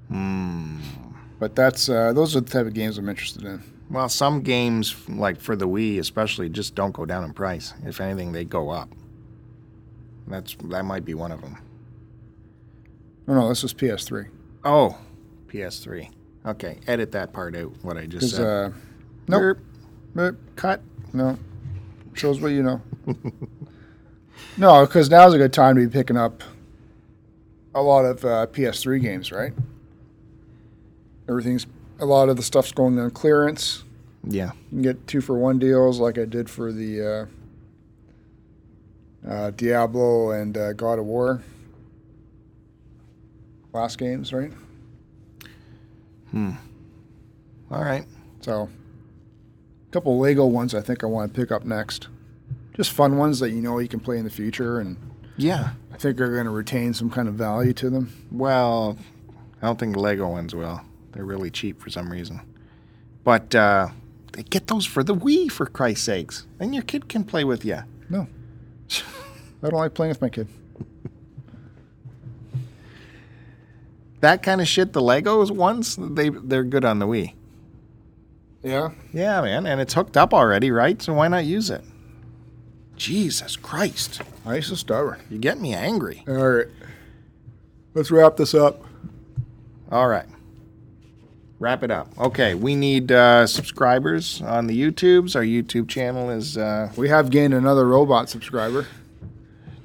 [0.06, 0.78] Hmm.
[1.40, 3.75] But that's uh, those are the type of games I'm interested in.
[3.88, 7.72] Well, some games, like for the Wii especially, just don't go down in price.
[7.84, 8.92] If anything, they go up.
[10.26, 11.58] That's that might be one of them.
[13.26, 14.28] No, no, this was PS3.
[14.64, 14.98] Oh,
[15.48, 16.10] PS3.
[16.46, 17.72] Okay, edit that part out.
[17.82, 18.46] What I just said.
[18.46, 18.70] uh,
[19.28, 19.58] nope, Erp,
[20.14, 20.80] nope, cut.
[21.12, 21.38] no,
[22.14, 22.80] shows what you know.
[24.56, 26.42] no, because now's a good time to be picking up
[27.74, 29.52] a lot of uh, PS3 games, right?
[31.28, 31.66] Everything's
[31.98, 33.84] a lot of the stuff's going on clearance.
[34.24, 34.52] Yeah.
[34.54, 37.28] You can get two for one deals, like I did for the
[39.26, 41.42] uh, uh, Diablo and uh, God of War
[43.72, 44.52] last games, right?
[46.30, 46.52] Hmm.
[47.70, 48.04] All right.
[48.40, 48.68] So,
[49.88, 52.08] a couple Lego ones I think I want to pick up next.
[52.74, 54.96] Just fun ones that you know you can play in the future, and
[55.36, 55.70] Yeah.
[55.92, 58.12] I think are going to retain some kind of value to them.
[58.30, 58.98] Well,
[59.62, 60.82] I don't think Lego ones will.
[61.16, 62.42] They're really cheap for some reason.
[63.24, 63.88] But uh,
[64.34, 66.46] they get those for the Wii, for Christ's sakes.
[66.60, 67.78] And your kid can play with you.
[68.10, 68.28] No.
[69.62, 70.46] I don't like playing with my kid.
[74.20, 77.32] That kind of shit, the Legos ones, they they're good on the Wii.
[78.62, 78.90] Yeah.
[79.12, 81.00] Yeah, man, and it's hooked up already, right?
[81.00, 81.82] So why not use it?
[82.96, 85.20] Jesus Christ, I so stubborn.
[85.30, 86.24] you get me angry.
[86.28, 86.66] All right.
[87.94, 88.84] Let's wrap this up.
[89.90, 90.26] All right.
[91.58, 92.08] Wrap it up.
[92.18, 95.34] Okay, we need uh, subscribers on the YouTubes.
[95.34, 96.58] Our YouTube channel is.
[96.58, 98.86] Uh, We have gained another robot subscriber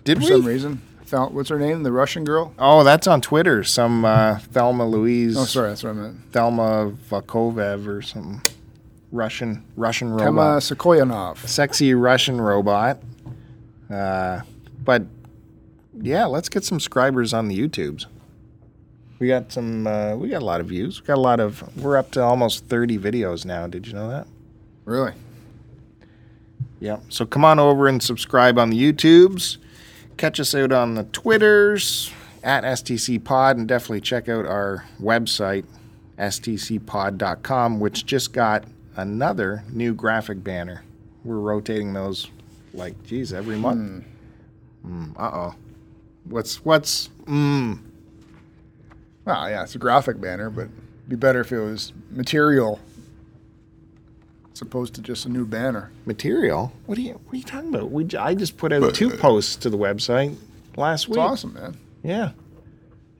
[0.03, 0.29] did for we?
[0.29, 0.81] some reason.
[1.05, 1.83] Thel- What's her name?
[1.83, 2.53] The Russian girl?
[2.59, 3.63] Oh, that's on Twitter.
[3.63, 5.37] Some uh, Thelma Louise.
[5.37, 6.31] Oh, sorry, that's what I meant.
[6.33, 8.41] Thelma Vakovev or something.
[9.13, 10.25] Russian Russian robot.
[10.25, 10.41] Tema
[10.75, 11.37] Sokoyanov.
[11.47, 13.01] Sexy Russian robot.
[13.89, 14.41] Uh,
[14.83, 15.03] but
[16.01, 18.05] yeah, let's get some subscribers on the YouTubes.
[19.21, 19.85] We got some.
[19.85, 20.99] Uh, we got a lot of views.
[20.99, 21.77] We got a lot of.
[21.77, 23.67] We're up to almost thirty videos now.
[23.67, 24.25] Did you know that?
[24.83, 25.13] Really?
[26.79, 27.01] Yeah.
[27.09, 29.57] So come on over and subscribe on the YouTubes.
[30.17, 32.11] Catch us out on the Twitters
[32.41, 35.65] at STC Pod and definitely check out our website,
[36.17, 38.63] stcpod.com, which just got
[38.95, 40.83] another new graphic banner.
[41.23, 42.25] We're rotating those
[42.73, 44.03] like, geez, every month.
[44.83, 45.55] Mm, uh oh.
[46.23, 47.77] What's, what's, mm,
[49.25, 52.79] Well, yeah, it's a graphic banner, but it'd be better if it was material
[54.53, 55.91] as opposed to just a new banner.
[56.05, 56.73] material?
[56.85, 57.91] What are you, what are you talking about?
[57.91, 60.35] We, j- I just put out two uh, posts to the website
[60.75, 61.17] last week.
[61.17, 61.25] It's week.
[61.31, 61.77] awesome, man.
[62.03, 62.31] Yeah.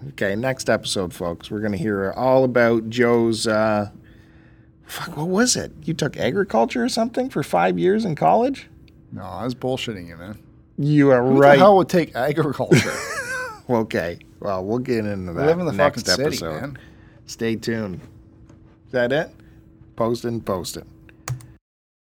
[0.09, 1.51] Okay, next episode, folks.
[1.51, 3.45] We're going to hear all about Joe's.
[3.45, 3.89] Uh,
[4.85, 5.73] fuck, what was it?
[5.83, 8.69] You took agriculture or something for five years in college?
[9.11, 10.39] No, I was bullshitting you, man.
[10.77, 11.55] You are Who right.
[11.55, 12.91] the hell would take agriculture?
[13.69, 16.61] Okay, well, we'll get into we that live in the next fucking city, episode.
[16.61, 16.77] man.
[17.27, 18.01] Stay tuned.
[18.87, 19.29] Is that it?
[19.95, 20.87] Post and post it.